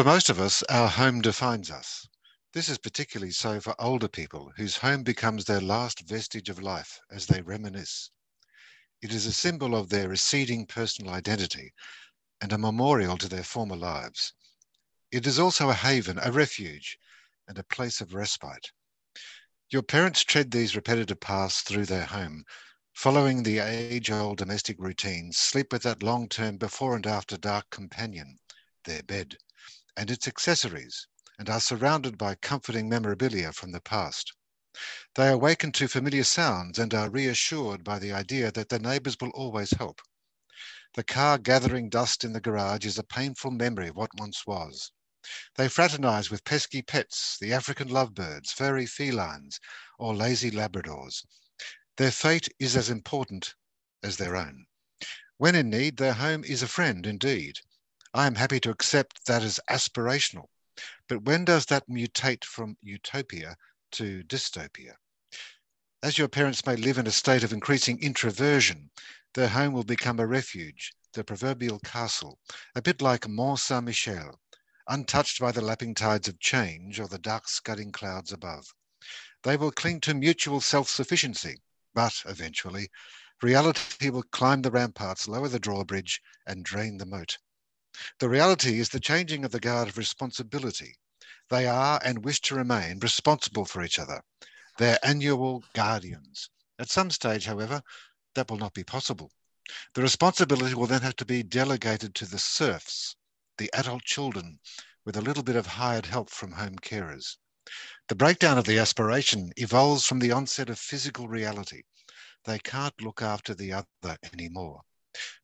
For 0.00 0.04
most 0.04 0.30
of 0.30 0.40
us, 0.40 0.62
our 0.70 0.88
home 0.88 1.20
defines 1.20 1.70
us. 1.70 2.08
This 2.54 2.70
is 2.70 2.78
particularly 2.78 3.32
so 3.32 3.60
for 3.60 3.78
older 3.78 4.08
people 4.08 4.50
whose 4.56 4.78
home 4.78 5.02
becomes 5.02 5.44
their 5.44 5.60
last 5.60 6.08
vestige 6.08 6.48
of 6.48 6.62
life 6.62 6.98
as 7.10 7.26
they 7.26 7.42
reminisce. 7.42 8.10
It 9.02 9.12
is 9.12 9.26
a 9.26 9.32
symbol 9.32 9.76
of 9.76 9.90
their 9.90 10.08
receding 10.08 10.64
personal 10.64 11.12
identity 11.12 11.74
and 12.40 12.50
a 12.50 12.56
memorial 12.56 13.18
to 13.18 13.28
their 13.28 13.44
former 13.44 13.76
lives. 13.76 14.32
It 15.12 15.26
is 15.26 15.38
also 15.38 15.68
a 15.68 15.74
haven, 15.74 16.18
a 16.22 16.32
refuge, 16.32 16.98
and 17.46 17.58
a 17.58 17.64
place 17.64 18.00
of 18.00 18.14
respite. 18.14 18.72
Your 19.68 19.82
parents 19.82 20.24
tread 20.24 20.50
these 20.50 20.74
repetitive 20.74 21.20
paths 21.20 21.60
through 21.60 21.84
their 21.84 22.06
home, 22.06 22.44
following 22.94 23.42
the 23.42 23.58
age 23.58 24.10
old 24.10 24.38
domestic 24.38 24.78
routines, 24.78 25.36
sleep 25.36 25.74
with 25.74 25.82
that 25.82 26.02
long 26.02 26.26
term 26.26 26.56
before 26.56 26.96
and 26.96 27.06
after 27.06 27.36
dark 27.36 27.68
companion, 27.68 28.38
their 28.86 29.02
bed, 29.02 29.36
and 29.96 30.10
its 30.10 30.28
accessories, 30.28 31.06
and 31.38 31.48
are 31.50 31.60
surrounded 31.60 32.18
by 32.18 32.34
comforting 32.34 32.88
memorabilia 32.88 33.52
from 33.52 33.72
the 33.72 33.80
past. 33.80 34.32
They 35.14 35.28
awaken 35.28 35.72
to 35.72 35.88
familiar 35.88 36.24
sounds 36.24 36.78
and 36.78 36.94
are 36.94 37.10
reassured 37.10 37.82
by 37.82 37.98
the 37.98 38.12
idea 38.12 38.52
that 38.52 38.68
their 38.68 38.78
neighbours 38.78 39.16
will 39.20 39.30
always 39.30 39.72
help. 39.72 40.00
The 40.94 41.04
car 41.04 41.38
gathering 41.38 41.88
dust 41.88 42.24
in 42.24 42.32
the 42.32 42.40
garage 42.40 42.84
is 42.84 42.98
a 42.98 43.04
painful 43.04 43.50
memory 43.50 43.88
of 43.88 43.96
what 43.96 44.18
once 44.18 44.46
was. 44.46 44.92
They 45.56 45.68
fraternize 45.68 46.30
with 46.30 46.44
pesky 46.44 46.82
pets, 46.82 47.36
the 47.40 47.52
African 47.52 47.88
lovebirds, 47.88 48.52
furry 48.52 48.86
felines, 48.86 49.60
or 49.98 50.14
lazy 50.14 50.50
Labradors. 50.50 51.24
Their 51.96 52.10
fate 52.10 52.48
is 52.58 52.76
as 52.76 52.88
important 52.88 53.54
as 54.02 54.16
their 54.16 54.36
own. 54.36 54.66
When 55.36 55.54
in 55.54 55.70
need, 55.70 55.96
their 55.96 56.14
home 56.14 56.44
is 56.44 56.62
a 56.62 56.68
friend 56.68 57.06
indeed. 57.06 57.58
I 58.12 58.26
am 58.26 58.34
happy 58.34 58.58
to 58.60 58.70
accept 58.70 59.26
that 59.26 59.42
as 59.42 59.60
aspirational. 59.68 60.48
But 61.06 61.22
when 61.22 61.44
does 61.44 61.66
that 61.66 61.88
mutate 61.88 62.44
from 62.44 62.76
utopia 62.80 63.56
to 63.92 64.24
dystopia? 64.24 64.96
As 66.02 66.18
your 66.18 66.26
parents 66.26 66.66
may 66.66 66.74
live 66.74 66.98
in 66.98 67.06
a 67.06 67.12
state 67.12 67.44
of 67.44 67.52
increasing 67.52 68.02
introversion, 68.02 68.90
their 69.34 69.48
home 69.50 69.72
will 69.74 69.84
become 69.84 70.18
a 70.18 70.26
refuge, 70.26 70.92
the 71.12 71.22
proverbial 71.22 71.78
castle, 71.78 72.40
a 72.74 72.82
bit 72.82 73.00
like 73.00 73.28
Mont 73.28 73.60
Saint 73.60 73.84
Michel, 73.84 74.40
untouched 74.88 75.38
by 75.38 75.52
the 75.52 75.60
lapping 75.60 75.94
tides 75.94 76.26
of 76.26 76.40
change 76.40 76.98
or 76.98 77.06
the 77.06 77.18
dark 77.18 77.46
scudding 77.48 77.92
clouds 77.92 78.32
above. 78.32 78.74
They 79.44 79.56
will 79.56 79.70
cling 79.70 80.00
to 80.00 80.14
mutual 80.14 80.60
self 80.60 80.88
sufficiency, 80.88 81.58
but 81.94 82.22
eventually, 82.24 82.90
reality 83.40 84.10
will 84.10 84.24
climb 84.24 84.62
the 84.62 84.72
ramparts, 84.72 85.28
lower 85.28 85.48
the 85.48 85.60
drawbridge, 85.60 86.20
and 86.44 86.64
drain 86.64 86.96
the 86.96 87.06
moat. 87.06 87.38
The 88.20 88.28
reality 88.28 88.78
is 88.78 88.90
the 88.90 89.00
changing 89.00 89.44
of 89.44 89.50
the 89.50 89.58
guard 89.58 89.88
of 89.88 89.98
responsibility. 89.98 90.96
They 91.48 91.66
are 91.66 92.00
and 92.04 92.24
wish 92.24 92.40
to 92.42 92.54
remain 92.54 93.00
responsible 93.00 93.64
for 93.64 93.82
each 93.82 93.98
other, 93.98 94.22
their 94.78 94.98
annual 95.02 95.64
guardians. 95.72 96.50
At 96.78 96.88
some 96.88 97.10
stage, 97.10 97.46
however, 97.46 97.82
that 98.34 98.48
will 98.48 98.58
not 98.58 98.74
be 98.74 98.84
possible. 98.84 99.32
The 99.94 100.02
responsibility 100.02 100.74
will 100.74 100.86
then 100.86 101.02
have 101.02 101.16
to 101.16 101.24
be 101.24 101.42
delegated 101.42 102.14
to 102.14 102.26
the 102.26 102.38
serfs, 102.38 103.16
the 103.58 103.70
adult 103.74 104.04
children, 104.04 104.60
with 105.04 105.16
a 105.16 105.20
little 105.20 105.42
bit 105.42 105.56
of 105.56 105.66
hired 105.66 106.06
help 106.06 106.30
from 106.30 106.52
home 106.52 106.76
carers. 106.76 107.38
The 108.08 108.14
breakdown 108.14 108.56
of 108.56 108.64
the 108.66 108.78
aspiration 108.78 109.52
evolves 109.56 110.06
from 110.06 110.20
the 110.20 110.32
onset 110.32 110.70
of 110.70 110.78
physical 110.78 111.28
reality. 111.28 111.82
They 112.44 112.58
can't 112.58 113.00
look 113.00 113.20
after 113.20 113.54
the 113.54 113.72
other 113.72 114.16
anymore. 114.32 114.82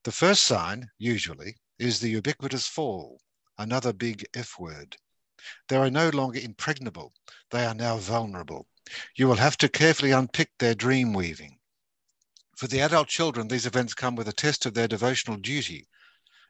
The 0.05 0.12
first 0.12 0.44
sign, 0.44 0.91
usually, 0.98 1.56
is 1.78 2.00
the 2.00 2.10
ubiquitous 2.10 2.66
fall, 2.66 3.20
another 3.58 3.92
big 3.92 4.24
F 4.34 4.58
word. 4.58 4.96
They 5.69 5.77
are 5.77 5.91
no 5.91 6.08
longer 6.08 6.38
impregnable, 6.38 7.12
they 7.50 7.66
are 7.66 7.74
now 7.74 7.98
vulnerable. 7.98 8.66
You 9.14 9.28
will 9.28 9.36
have 9.36 9.56
to 9.58 9.69
carefully 9.69 10.12
unpick 10.12 10.50
their 10.58 10.74
dream 10.74 11.12
weaving. 11.12 11.58
For 12.56 12.66
the 12.66 12.81
adult 12.81 13.09
children, 13.09 13.48
these 13.48 13.66
events 13.66 13.92
come 13.92 14.16
with 14.16 14.28
a 14.28 14.32
test 14.32 14.64
of 14.64 14.72
their 14.72 14.88
devotional 14.88 15.37
duty. 15.37 15.87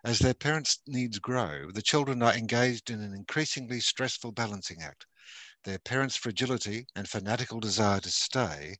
As 0.05 0.21
their 0.21 0.35
parents' 0.35 0.79
needs 0.87 1.19
grow, 1.19 1.73
the 1.73 1.83
children 1.83 2.23
are 2.23 2.35
engaged 2.35 2.91
in 2.91 3.03
an 3.03 3.13
increasingly 3.13 3.81
stressful 3.81 4.31
balancing 4.31 4.83
act. 4.83 5.07
Their 5.65 5.81
parents' 5.81 6.15
fragility 6.15 6.87
and 6.95 7.09
fanatical 7.09 7.59
desire 7.59 7.99
to 7.99 8.11
stay, 8.11 8.77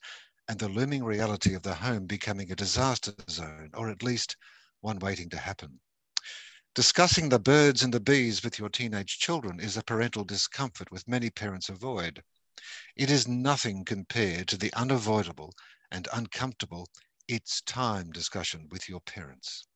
and 0.47 0.61
the 0.61 0.69
looming 0.69 1.03
reality 1.03 1.55
of 1.55 1.63
the 1.63 1.75
home 1.75 2.07
becoming 2.07 2.53
a 2.53 2.55
disaster 2.55 3.13
zone, 3.29 3.71
or 3.75 3.91
at 3.91 4.05
least 4.05 4.37
one 4.81 5.01
waiting 5.01 5.29
to 5.31 5.39
happen. 5.39 5.81
Discussing 6.77 7.31
the 7.31 7.39
birds 7.39 7.83
and 7.83 7.95
the 7.95 8.01
bees 8.01 8.45
with 8.45 8.59
your 8.59 8.69
teenage 8.69 9.19
children 9.19 9.61
is 9.61 9.79
a 9.79 9.83
parental 9.83 10.25
discomfort 10.25 10.93
with 10.93 11.09
many 11.09 11.31
parents 11.31 11.71
avoid. 11.71 12.23
It 12.97 13.11
is 13.11 13.27
nothing 13.27 13.83
compared 13.83 14.47
to 14.49 14.59
the 14.59 14.71
unavoidable 14.75 15.55
and 15.91 16.07
uncomfortable 16.13 16.87
it's 17.29 17.63
time 17.63 18.11
discussion 18.11 18.69
with 18.71 18.91
your 18.91 19.01
parents. 19.01 19.67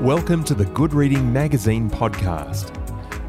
Welcome 0.00 0.44
to 0.44 0.54
the 0.54 0.66
Good 0.66 0.94
Reading 0.94 1.32
Magazine 1.32 1.90
podcast. 1.90 2.72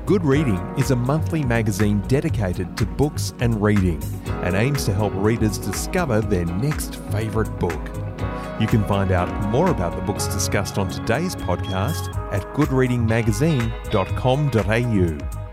Good 0.06 0.24
Reading 0.24 0.60
is 0.78 0.92
a 0.92 0.96
monthly 0.96 1.42
magazine 1.42 2.02
dedicated 2.02 2.78
to 2.78 2.86
books 2.86 3.34
and 3.40 3.60
reading 3.60 4.00
and 4.44 4.56
aims 4.56 4.86
to 4.86 4.94
help 4.94 5.12
readers 5.16 5.58
discover 5.58 6.22
their 6.22 6.46
next 6.46 6.98
favourite 7.10 7.58
book. 7.58 8.07
You 8.60 8.68
can 8.68 8.84
find 8.86 9.12
out 9.12 9.30
more 9.50 9.70
about 9.70 9.96
the 9.96 10.02
books 10.02 10.28
discussed 10.28 10.78
on 10.78 10.90
today's 10.90 11.36
podcast 11.36 12.16
at 12.34 12.44
goodreadingmagazine.com.au. 12.54 15.48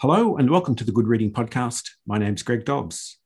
Hello 0.00 0.36
and 0.36 0.50
welcome 0.50 0.74
to 0.74 0.84
the 0.84 0.92
Good 0.92 1.08
Reading 1.08 1.32
Podcast. 1.32 1.88
My 2.06 2.18
name's 2.18 2.42
Greg 2.42 2.66
Dobbs. 2.66 3.18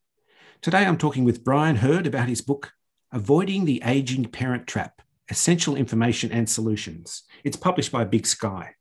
Today 0.63 0.85
I'm 0.85 0.99
talking 0.99 1.25
with 1.25 1.43
Brian 1.43 1.77
Herd 1.77 2.07
about 2.07 2.29
his 2.29 2.43
book, 2.43 2.73
Avoiding 3.13 3.65
the 3.65 3.83
Aging 3.85 4.27
Parent 4.27 4.67
Trap 4.67 5.03
Essential 5.29 5.75
Information 5.75 6.31
and 6.31 6.49
Solutions. 6.49 7.25
It's 7.45 7.57
published 7.57 7.91
by 7.91 8.05
Big 8.05 8.27
Sky. 8.27 8.75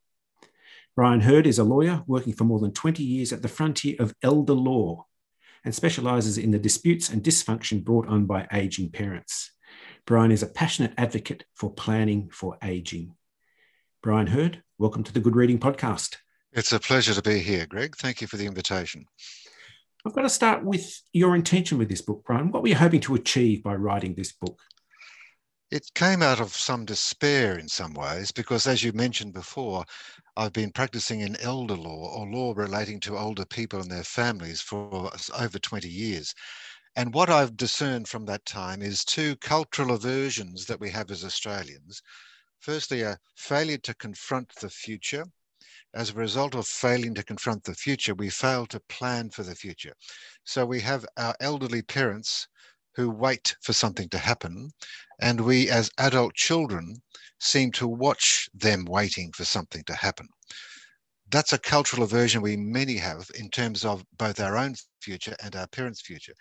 Brian 0.99 1.21
Herd 1.21 1.47
is 1.47 1.57
a 1.57 1.63
lawyer 1.63 2.03
working 2.07 2.33
for 2.33 2.43
more 2.43 2.59
than 2.59 2.73
20 2.73 3.01
years 3.01 3.31
at 3.31 3.41
the 3.41 3.47
frontier 3.47 3.95
of 3.99 4.13
elder 4.21 4.51
law 4.51 5.05
and 5.63 5.73
specialises 5.73 6.37
in 6.37 6.51
the 6.51 6.59
disputes 6.59 7.07
and 7.07 7.23
dysfunction 7.23 7.85
brought 7.85 8.05
on 8.09 8.25
by 8.25 8.45
ageing 8.51 8.91
parents. 8.91 9.53
Brian 10.05 10.29
is 10.29 10.43
a 10.43 10.47
passionate 10.47 10.91
advocate 10.97 11.45
for 11.55 11.71
planning 11.71 12.29
for 12.33 12.57
ageing. 12.61 13.15
Brian 14.03 14.27
Herd, 14.27 14.61
welcome 14.77 15.05
to 15.05 15.13
the 15.13 15.21
Good 15.21 15.37
Reading 15.37 15.57
Podcast. 15.57 16.17
It's 16.51 16.73
a 16.73 16.79
pleasure 16.81 17.13
to 17.13 17.21
be 17.21 17.39
here, 17.39 17.65
Greg. 17.65 17.95
Thank 17.95 18.19
you 18.19 18.27
for 18.27 18.35
the 18.35 18.45
invitation. 18.45 19.05
I've 20.05 20.11
got 20.11 20.23
to 20.23 20.29
start 20.29 20.65
with 20.65 21.01
your 21.13 21.33
intention 21.33 21.77
with 21.77 21.87
this 21.87 22.01
book, 22.01 22.25
Brian. 22.27 22.51
What 22.51 22.61
were 22.61 22.67
you 22.67 22.75
hoping 22.75 22.99
to 22.99 23.15
achieve 23.15 23.63
by 23.63 23.75
writing 23.75 24.15
this 24.15 24.33
book? 24.33 24.59
It 25.71 25.93
came 25.93 26.23
out 26.23 26.39
of 26.39 26.55
some 26.55 26.85
despair 26.85 27.55
in 27.57 27.69
some 27.69 27.93
ways 27.93 28.31
because, 28.31 28.65
as 28.65 28.83
you 28.83 28.91
mentioned 28.91 29.33
before, 29.33 29.85
I've 30.35 30.51
been 30.51 30.71
practicing 30.71 31.21
in 31.21 31.35
elder 31.35 31.75
law 31.75 32.11
or 32.11 32.27
law 32.27 32.53
relating 32.55 32.99
to 33.01 33.19
older 33.19 33.45
people 33.45 33.79
and 33.79 33.91
their 33.91 34.03
families 34.03 34.61
for 34.61 35.11
over 35.31 35.59
20 35.59 35.87
years. 35.87 36.33
And 36.95 37.13
what 37.13 37.29
I've 37.29 37.55
discerned 37.55 38.07
from 38.07 38.25
that 38.25 38.45
time 38.45 38.81
is 38.81 39.05
two 39.05 39.35
cultural 39.35 39.91
aversions 39.91 40.65
that 40.65 40.79
we 40.79 40.89
have 40.89 41.11
as 41.11 41.23
Australians. 41.23 42.01
Firstly, 42.59 43.01
a 43.03 43.19
failure 43.35 43.77
to 43.77 43.93
confront 43.93 44.55
the 44.55 44.71
future. 44.71 45.25
As 45.93 46.09
a 46.09 46.13
result 46.13 46.55
of 46.55 46.67
failing 46.67 47.13
to 47.13 47.23
confront 47.23 47.63
the 47.63 47.75
future, 47.75 48.15
we 48.15 48.31
fail 48.31 48.65
to 48.67 48.79
plan 48.79 49.29
for 49.29 49.43
the 49.43 49.55
future. 49.55 49.93
So 50.43 50.65
we 50.65 50.81
have 50.81 51.05
our 51.15 51.35
elderly 51.39 51.83
parents 51.83 52.47
who 52.99 53.09
wait 53.09 53.55
for 53.61 53.71
something 53.71 54.09
to 54.09 54.17
happen. 54.17 54.69
And 55.21 55.39
we, 55.39 55.69
as 55.69 55.89
adult 55.97 56.33
children, 56.33 56.97
seem 57.39 57.71
to 57.71 57.87
watch 57.87 58.49
them 58.53 58.83
waiting 58.83 59.31
for 59.31 59.45
something 59.45 59.83
to 59.85 59.93
happen. 59.93 60.27
That's 61.31 61.53
a 61.53 61.59
cultural 61.59 62.03
aversion 62.03 62.41
we 62.41 62.57
many 62.57 62.97
have 62.97 63.31
in 63.35 63.49
terms 63.51 63.85
of 63.85 64.03
both 64.17 64.41
our 64.41 64.57
own 64.57 64.75
future 65.01 65.37
and 65.41 65.55
our 65.55 65.67
parents' 65.67 66.01
future. 66.01 66.33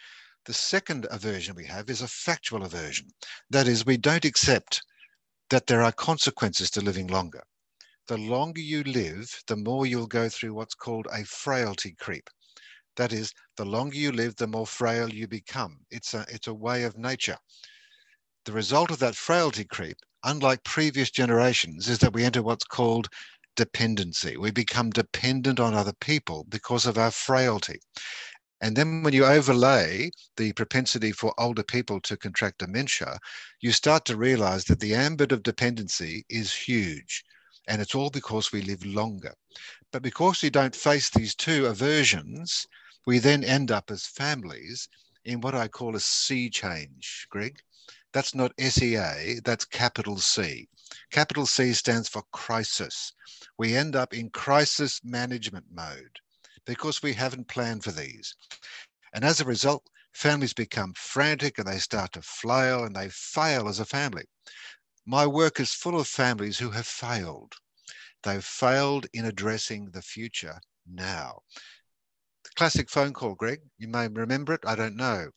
The 0.46 0.52
second 0.52 1.06
aversion 1.12 1.54
we 1.54 1.66
have 1.66 1.88
is 1.90 2.02
a 2.02 2.08
factual 2.08 2.64
aversion. 2.64 3.06
That 3.50 3.68
is, 3.68 3.86
we 3.86 3.96
don't 3.96 4.24
accept 4.24 4.82
that 5.50 5.68
there 5.68 5.82
are 5.82 5.92
consequences 5.92 6.70
to 6.72 6.80
living 6.80 7.06
longer. 7.06 7.44
The 8.08 8.18
longer 8.18 8.62
you 8.62 8.82
live, 8.82 9.32
the 9.46 9.56
more 9.56 9.86
you'll 9.86 10.08
go 10.08 10.28
through 10.28 10.54
what's 10.54 10.74
called 10.74 11.06
a 11.12 11.24
frailty 11.24 11.94
creep. 12.00 12.28
That 12.98 13.12
is, 13.12 13.32
the 13.56 13.64
longer 13.64 13.96
you 13.96 14.10
live, 14.10 14.34
the 14.36 14.48
more 14.48 14.66
frail 14.66 15.08
you 15.08 15.28
become. 15.28 15.78
It's 15.88 16.14
a, 16.14 16.26
it's 16.28 16.48
a 16.48 16.54
way 16.54 16.82
of 16.82 16.98
nature. 16.98 17.38
The 18.44 18.52
result 18.52 18.90
of 18.90 18.98
that 18.98 19.14
frailty 19.14 19.64
creep, 19.64 19.96
unlike 20.24 20.64
previous 20.64 21.08
generations, 21.10 21.88
is 21.88 22.00
that 22.00 22.12
we 22.12 22.24
enter 22.24 22.42
what's 22.42 22.64
called 22.64 23.08
dependency. 23.54 24.36
We 24.36 24.50
become 24.50 24.90
dependent 24.90 25.60
on 25.60 25.74
other 25.74 25.92
people 26.00 26.44
because 26.48 26.86
of 26.86 26.98
our 26.98 27.12
frailty. 27.12 27.78
And 28.60 28.76
then 28.76 29.04
when 29.04 29.14
you 29.14 29.24
overlay 29.24 30.10
the 30.36 30.52
propensity 30.54 31.12
for 31.12 31.32
older 31.38 31.62
people 31.62 32.00
to 32.00 32.16
contract 32.16 32.58
dementia, 32.58 33.20
you 33.60 33.70
start 33.70 34.04
to 34.06 34.16
realize 34.16 34.64
that 34.64 34.80
the 34.80 34.96
ambit 34.96 35.30
of 35.30 35.44
dependency 35.44 36.24
is 36.28 36.52
huge. 36.52 37.22
And 37.68 37.80
it's 37.80 37.94
all 37.94 38.10
because 38.10 38.50
we 38.50 38.62
live 38.62 38.84
longer. 38.84 39.34
But 39.92 40.02
because 40.02 40.42
we 40.42 40.50
don't 40.50 40.74
face 40.74 41.10
these 41.10 41.36
two 41.36 41.66
aversions, 41.66 42.66
we 43.08 43.18
then 43.18 43.42
end 43.42 43.70
up 43.70 43.90
as 43.90 44.04
families 44.04 44.86
in 45.24 45.40
what 45.40 45.54
I 45.54 45.66
call 45.66 45.96
a 45.96 46.00
sea 46.00 46.50
change, 46.50 47.26
Greg. 47.30 47.58
That's 48.12 48.34
not 48.34 48.52
SEA, 48.60 49.40
that's 49.42 49.64
capital 49.64 50.18
C. 50.18 50.68
Capital 51.10 51.46
C 51.46 51.72
stands 51.72 52.10
for 52.10 52.22
crisis. 52.32 53.14
We 53.56 53.74
end 53.74 53.96
up 53.96 54.12
in 54.12 54.28
crisis 54.28 55.00
management 55.02 55.64
mode 55.72 56.18
because 56.66 57.02
we 57.02 57.14
haven't 57.14 57.48
planned 57.48 57.82
for 57.82 57.92
these. 57.92 58.36
And 59.14 59.24
as 59.24 59.40
a 59.40 59.46
result, 59.46 59.88
families 60.12 60.52
become 60.52 60.92
frantic 60.92 61.56
and 61.56 61.66
they 61.66 61.78
start 61.78 62.12
to 62.12 62.20
flail 62.20 62.84
and 62.84 62.94
they 62.94 63.08
fail 63.08 63.68
as 63.68 63.80
a 63.80 63.86
family. 63.86 64.24
My 65.06 65.26
work 65.26 65.60
is 65.60 65.72
full 65.72 65.98
of 65.98 66.08
families 66.08 66.58
who 66.58 66.72
have 66.72 66.86
failed. 66.86 67.54
They've 68.22 68.44
failed 68.44 69.06
in 69.14 69.24
addressing 69.24 69.92
the 69.92 70.02
future 70.02 70.60
now. 70.86 71.40
Classic 72.58 72.90
phone 72.90 73.12
call, 73.12 73.36
Greg, 73.36 73.60
you 73.78 73.86
may 73.86 74.08
remember 74.08 74.52
it, 74.52 74.62
I 74.66 74.74
don't 74.74 74.96
know. 74.96 75.28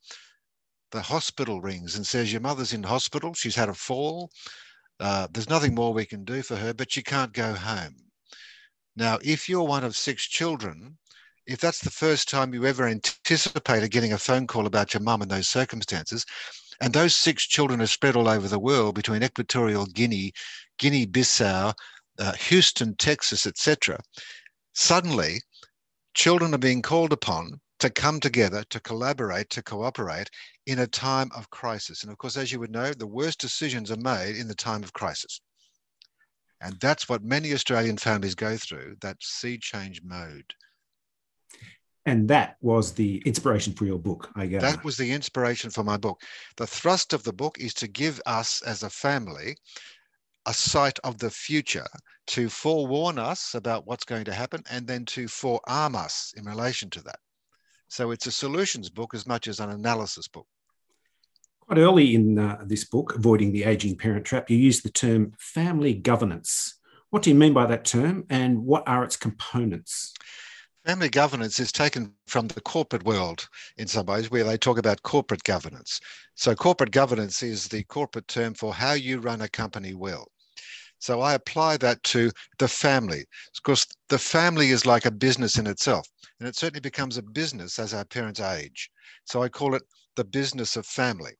The 0.89 1.03
hospital 1.03 1.61
rings 1.61 1.95
and 1.95 2.03
says, 2.03 2.31
Your 2.31 2.41
mother's 2.41 2.73
in 2.73 2.81
hospital, 2.81 3.35
she's 3.35 3.53
had 3.53 3.69
a 3.69 3.75
fall. 3.75 4.31
Uh, 4.99 5.27
there's 5.29 5.47
nothing 5.47 5.75
more 5.75 5.93
we 5.93 6.03
can 6.03 6.25
do 6.25 6.41
for 6.41 6.55
her, 6.55 6.73
but 6.73 6.91
she 6.91 7.03
can't 7.03 7.31
go 7.31 7.53
home. 7.53 7.93
Now, 8.95 9.19
if 9.23 9.47
you're 9.47 9.61
one 9.61 9.83
of 9.83 9.95
six 9.95 10.27
children, 10.27 10.97
if 11.45 11.59
that's 11.59 11.81
the 11.81 11.91
first 11.91 12.27
time 12.27 12.55
you 12.55 12.65
ever 12.65 12.87
anticipated 12.87 13.91
getting 13.91 14.13
a 14.13 14.17
phone 14.17 14.47
call 14.47 14.65
about 14.65 14.95
your 14.95 15.03
mum 15.03 15.21
in 15.21 15.27
those 15.27 15.47
circumstances, 15.47 16.25
and 16.81 16.91
those 16.91 17.15
six 17.15 17.45
children 17.45 17.83
are 17.83 17.85
spread 17.85 18.15
all 18.15 18.29
over 18.29 18.47
the 18.47 18.57
world 18.57 18.95
between 18.95 19.21
Equatorial 19.21 19.85
Guinea, 19.85 20.33
Guinea 20.79 21.05
Bissau, 21.05 21.75
uh, 22.17 22.33
Houston, 22.33 22.95
Texas, 22.95 23.45
etc., 23.45 23.99
suddenly 24.73 25.39
children 26.21 26.53
are 26.53 26.59
being 26.59 26.83
called 26.83 27.11
upon 27.11 27.59
to 27.79 27.89
come 27.89 28.19
together, 28.19 28.63
to 28.69 28.79
collaborate, 28.81 29.49
to 29.49 29.63
cooperate 29.63 30.29
in 30.67 30.77
a 30.77 30.85
time 30.85 31.31
of 31.35 31.49
crisis. 31.49 32.03
And 32.03 32.11
of 32.11 32.19
course, 32.19 32.37
as 32.37 32.51
you 32.51 32.59
would 32.59 32.69
know, 32.69 32.93
the 32.93 33.07
worst 33.07 33.39
decisions 33.39 33.89
are 33.89 33.97
made 33.97 34.35
in 34.35 34.47
the 34.47 34.53
time 34.53 34.83
of 34.83 34.93
crisis. 34.93 35.41
And 36.61 36.79
that's 36.79 37.09
what 37.09 37.23
many 37.23 37.53
Australian 37.53 37.97
families 37.97 38.35
go 38.35 38.55
through, 38.55 38.97
that 39.01 39.17
sea 39.19 39.57
change 39.57 40.03
mode. 40.03 40.45
And 42.05 42.27
that 42.27 42.57
was 42.61 42.93
the 42.93 43.23
inspiration 43.25 43.73
for 43.73 43.85
your 43.85 43.97
book, 43.97 44.29
I 44.35 44.45
guess. 44.45 44.61
That 44.61 44.83
was 44.83 44.97
the 44.97 45.11
inspiration 45.11 45.71
for 45.71 45.83
my 45.83 45.97
book. 45.97 46.21
The 46.55 46.67
thrust 46.67 47.13
of 47.13 47.23
the 47.23 47.33
book 47.33 47.57
is 47.59 47.73
to 47.75 47.87
give 47.87 48.21
us 48.27 48.61
as 48.61 48.83
a 48.83 48.91
family 48.91 49.55
a 50.45 50.53
sight 50.53 50.97
of 51.03 51.17
the 51.19 51.29
future 51.29 51.87
to 52.27 52.49
forewarn 52.49 53.19
us 53.19 53.53
about 53.53 53.85
what's 53.85 54.05
going 54.05 54.25
to 54.25 54.33
happen 54.33 54.63
and 54.69 54.87
then 54.87 55.05
to 55.05 55.27
forearm 55.27 55.95
us 55.95 56.33
in 56.37 56.45
relation 56.45 56.89
to 56.91 57.01
that. 57.03 57.19
So 57.87 58.11
it's 58.11 58.27
a 58.27 58.31
solutions 58.31 58.89
book 58.89 59.13
as 59.13 59.27
much 59.27 59.47
as 59.47 59.59
an 59.59 59.69
analysis 59.69 60.27
book. 60.27 60.47
Quite 61.59 61.79
early 61.79 62.15
in 62.15 62.39
uh, 62.39 62.59
this 62.65 62.85
book, 62.85 63.15
Avoiding 63.15 63.51
the 63.51 63.63
Aging 63.63 63.97
Parent 63.97 64.25
Trap, 64.25 64.49
you 64.49 64.57
use 64.57 64.81
the 64.81 64.89
term 64.89 65.33
family 65.37 65.93
governance. 65.93 66.79
What 67.09 67.23
do 67.23 67.29
you 67.29 67.35
mean 67.35 67.53
by 67.53 67.65
that 67.65 67.85
term 67.85 68.25
and 68.29 68.65
what 68.65 68.87
are 68.87 69.03
its 69.03 69.17
components? 69.17 70.13
Family 70.83 71.09
governance 71.09 71.59
is 71.59 71.71
taken 71.71 72.15
from 72.25 72.47
the 72.47 72.59
corporate 72.59 73.03
world 73.03 73.47
in 73.77 73.87
some 73.87 74.07
ways, 74.07 74.31
where 74.31 74.43
they 74.43 74.57
talk 74.57 74.79
about 74.79 75.03
corporate 75.03 75.43
governance. 75.43 75.99
So, 76.33 76.55
corporate 76.55 76.89
governance 76.89 77.43
is 77.43 77.67
the 77.67 77.83
corporate 77.83 78.27
term 78.27 78.55
for 78.55 78.73
how 78.73 78.93
you 78.93 79.19
run 79.19 79.41
a 79.41 79.47
company 79.47 79.93
well. 79.93 80.31
So, 80.97 81.21
I 81.21 81.35
apply 81.35 81.77
that 81.77 82.01
to 82.05 82.31
the 82.57 82.67
family. 82.67 83.19
Of 83.55 83.61
course, 83.61 83.85
the 84.09 84.17
family 84.17 84.71
is 84.71 84.83
like 84.87 85.05
a 85.05 85.11
business 85.11 85.59
in 85.59 85.67
itself, 85.67 86.07
and 86.39 86.49
it 86.49 86.55
certainly 86.55 86.81
becomes 86.81 87.15
a 87.15 87.21
business 87.21 87.77
as 87.77 87.93
our 87.93 88.05
parents 88.05 88.39
age. 88.39 88.89
So, 89.25 89.43
I 89.43 89.49
call 89.49 89.75
it 89.75 89.83
the 90.15 90.25
business 90.25 90.75
of 90.77 90.87
family. 90.87 91.33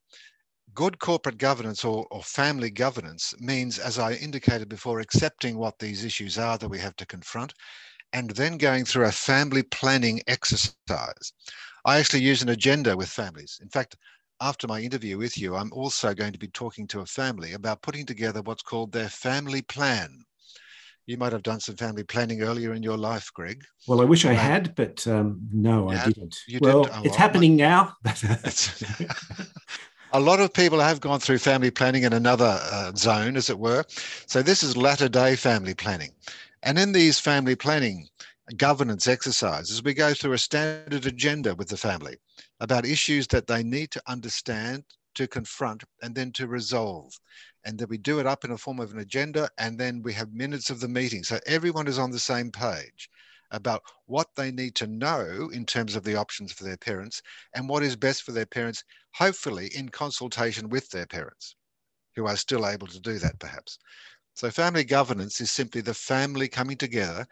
Good 0.76 1.00
corporate 1.00 1.40
governance 1.40 1.84
or, 1.84 2.06
or 2.12 2.22
family 2.22 2.70
governance 2.70 3.34
means, 3.40 3.80
as 3.80 3.98
I 3.98 4.14
indicated 4.14 4.70
before, 4.70 5.00
accepting 5.00 5.58
what 5.58 5.80
these 5.80 6.06
issues 6.06 6.38
are 6.38 6.60
that 6.60 6.70
we 6.70 6.78
have 6.78 6.96
to 6.98 7.08
confront 7.08 7.54
and 8.14 8.30
then 8.32 8.58
going 8.58 8.86
through 8.86 9.06
a 9.06 9.12
family 9.12 9.64
planning 9.64 10.22
exercise. 10.28 11.34
I 11.86 12.00
actually 12.00 12.24
use 12.24 12.42
an 12.42 12.50
agenda 12.50 12.96
with 12.96 13.10
families. 13.10 13.60
In 13.62 13.70
fact, 13.70 13.96
after 14.42 14.68
my 14.68 14.82
interview 14.82 15.18
with 15.18 15.38
you, 15.38 15.56
I'm 15.56 15.72
also 15.72 16.14
going 16.14 16.34
to 16.34 16.40
be 16.40 16.48
talking 16.48 16.88
to 16.88 17.02
a 17.02 17.06
family 17.06 17.54
about 17.54 17.82
putting 17.82 18.06
together 18.06 18.42
what's 18.42 18.64
called 18.64 18.92
their 18.92 19.10
family 19.10 19.62
plan. 19.62 20.24
You 21.08 21.18
might 21.18 21.34
have 21.34 21.44
done 21.44 21.60
some 21.60 21.76
family 21.76 22.04
planning 22.04 22.42
earlier 22.42 22.74
in 22.74 22.84
your 22.84 22.98
life, 22.98 23.32
Greg. 23.34 23.64
Well, 23.88 24.02
I 24.02 24.06
wish 24.06 24.26
I 24.26 24.34
had, 24.34 24.76
but 24.76 25.06
um, 25.08 25.40
no, 25.52 25.90
I 25.90 26.06
didn't. 26.06 26.38
You 26.48 26.60
well, 26.62 26.84
did? 26.84 26.94
Oh, 26.94 27.04
it's 27.04 27.10
well, 27.10 27.18
happening 27.18 27.56
now. 27.56 27.96
a 30.14 30.20
lot 30.20 30.40
of 30.40 30.54
people 30.54 30.80
have 30.80 31.02
gone 31.02 31.20
through 31.20 31.40
family 31.40 31.72
planning 31.72 32.04
in 32.04 32.14
another 32.14 32.60
uh, 32.72 32.92
zone, 32.96 33.36
as 33.36 33.50
it 33.50 33.58
were. 33.58 33.84
So 34.28 34.42
this 34.42 34.64
is 34.64 34.78
latter 34.78 35.10
day 35.10 35.36
family 35.36 35.74
planning. 35.74 36.12
And 36.64 36.78
in 36.78 36.92
these 36.92 37.20
family 37.20 37.56
planning 37.56 38.08
governance 38.58 39.08
exercises, 39.08 39.84
we 39.84 39.94
go 39.94 40.14
through 40.14 40.34
a 40.34 40.38
standard 40.38 41.06
agenda 41.06 41.56
with 41.56 41.70
the 41.70 41.78
family 41.78 42.18
about 42.60 42.86
issues 42.86 43.28
that 43.28 43.48
they 43.48 43.64
need 43.64 43.92
to 43.92 44.02
understand, 44.08 44.84
to 45.16 45.28
confront, 45.28 45.84
and 46.04 46.14
then 46.14 46.32
to 46.34 46.48
resolve. 46.48 47.14
And 47.64 47.80
then 47.80 47.88
we 47.90 47.98
do 47.98 48.20
it 48.20 48.28
up 48.28 48.46
in 48.46 48.52
a 48.52 48.58
form 48.58 48.80
of 48.80 48.92
an 48.92 49.00
agenda, 49.00 49.50
and 49.58 49.78
then 49.80 50.02
we 50.04 50.14
have 50.14 50.34
minutes 50.34 50.70
of 50.70 50.80
the 50.80 50.88
meeting. 50.88 51.24
So 51.24 51.40
everyone 51.46 51.88
is 51.88 52.00
on 52.00 52.12
the 52.12 52.20
same 52.20 52.52
page 52.52 53.10
about 53.52 53.82
what 54.06 54.28
they 54.36 54.52
need 54.52 54.76
to 54.76 54.88
know 54.88 55.50
in 55.52 55.66
terms 55.66 55.96
of 55.96 56.04
the 56.04 56.16
options 56.16 56.52
for 56.52 56.64
their 56.64 56.78
parents 56.78 57.22
and 57.56 57.68
what 57.68 57.84
is 57.84 57.96
best 57.96 58.24
for 58.24 58.32
their 58.32 58.46
parents, 58.46 58.84
hopefully 59.14 59.70
in 59.76 59.90
consultation 59.90 60.70
with 60.70 60.90
their 60.90 61.06
parents, 61.06 61.56
who 62.16 62.28
are 62.28 62.38
still 62.38 62.68
able 62.68 62.88
to 62.88 63.00
do 63.00 63.18
that 63.20 63.40
perhaps. 63.40 63.78
So, 64.34 64.50
family 64.50 64.84
governance 64.84 65.42
is 65.42 65.52
simply 65.52 65.82
the 65.82 65.94
family 65.94 66.48
coming 66.48 66.78
together 66.78 67.28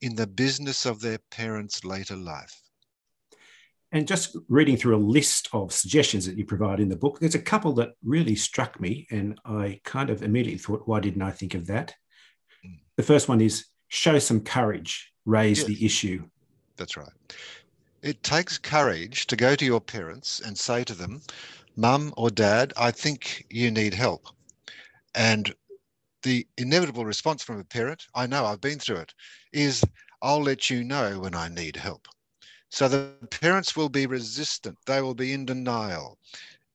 in 0.00 0.14
the 0.14 0.26
business 0.26 0.86
of 0.86 1.00
their 1.00 1.18
parents' 1.30 1.84
later 1.84 2.16
life. 2.16 2.60
And 3.92 4.08
just 4.08 4.36
reading 4.48 4.76
through 4.76 4.96
a 4.96 4.98
list 4.98 5.48
of 5.52 5.72
suggestions 5.72 6.26
that 6.26 6.36
you 6.36 6.44
provide 6.44 6.80
in 6.80 6.88
the 6.88 6.96
book, 6.96 7.20
there's 7.20 7.36
a 7.36 7.40
couple 7.40 7.72
that 7.74 7.90
really 8.02 8.34
struck 8.34 8.80
me, 8.80 9.06
and 9.10 9.38
I 9.44 9.80
kind 9.84 10.10
of 10.10 10.22
immediately 10.22 10.58
thought, 10.58 10.82
why 10.86 11.00
didn't 11.00 11.22
I 11.22 11.30
think 11.30 11.54
of 11.54 11.66
that? 11.68 11.94
Mm. 12.66 12.80
The 12.96 13.04
first 13.04 13.28
one 13.28 13.40
is 13.40 13.66
show 13.88 14.18
some 14.18 14.40
courage, 14.40 15.12
raise 15.24 15.58
yes. 15.58 15.66
the 15.68 15.86
issue. 15.86 16.24
That's 16.76 16.96
right. 16.96 17.12
It 18.02 18.22
takes 18.22 18.58
courage 18.58 19.26
to 19.28 19.36
go 19.36 19.54
to 19.54 19.64
your 19.64 19.80
parents 19.80 20.40
and 20.40 20.58
say 20.58 20.82
to 20.84 20.94
them, 20.94 21.22
Mum 21.76 22.12
or 22.16 22.30
Dad, 22.30 22.72
I 22.76 22.90
think 22.90 23.46
you 23.48 23.70
need 23.70 23.94
help. 23.94 24.26
And 25.14 25.54
the 26.24 26.46
inevitable 26.58 27.04
response 27.04 27.44
from 27.44 27.60
a 27.60 27.64
parent, 27.64 28.06
I 28.14 28.26
know 28.26 28.44
I've 28.44 28.60
been 28.60 28.80
through 28.80 28.96
it, 28.96 29.14
is 29.52 29.84
I'll 30.22 30.42
let 30.42 30.68
you 30.68 30.82
know 30.82 31.20
when 31.20 31.34
I 31.34 31.48
need 31.48 31.76
help. 31.76 32.08
So 32.70 32.88
the 32.88 33.14
parents 33.30 33.76
will 33.76 33.88
be 33.88 34.06
resistant, 34.06 34.76
they 34.86 35.00
will 35.00 35.14
be 35.14 35.32
in 35.32 35.46
denial. 35.46 36.18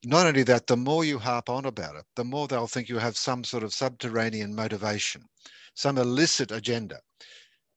Not 0.05 0.27
only 0.27 0.43
that, 0.43 0.67
the 0.67 0.77
more 0.77 1.03
you 1.03 1.19
harp 1.19 1.49
on 1.49 1.65
about 1.65 1.97
it, 1.97 2.05
the 2.15 2.23
more 2.23 2.47
they'll 2.47 2.67
think 2.67 2.87
you 2.87 2.99
have 2.99 3.17
some 3.17 3.43
sort 3.43 3.63
of 3.63 3.73
subterranean 3.73 4.55
motivation, 4.55 5.23
some 5.73 5.97
illicit 5.97 6.51
agenda. 6.51 6.99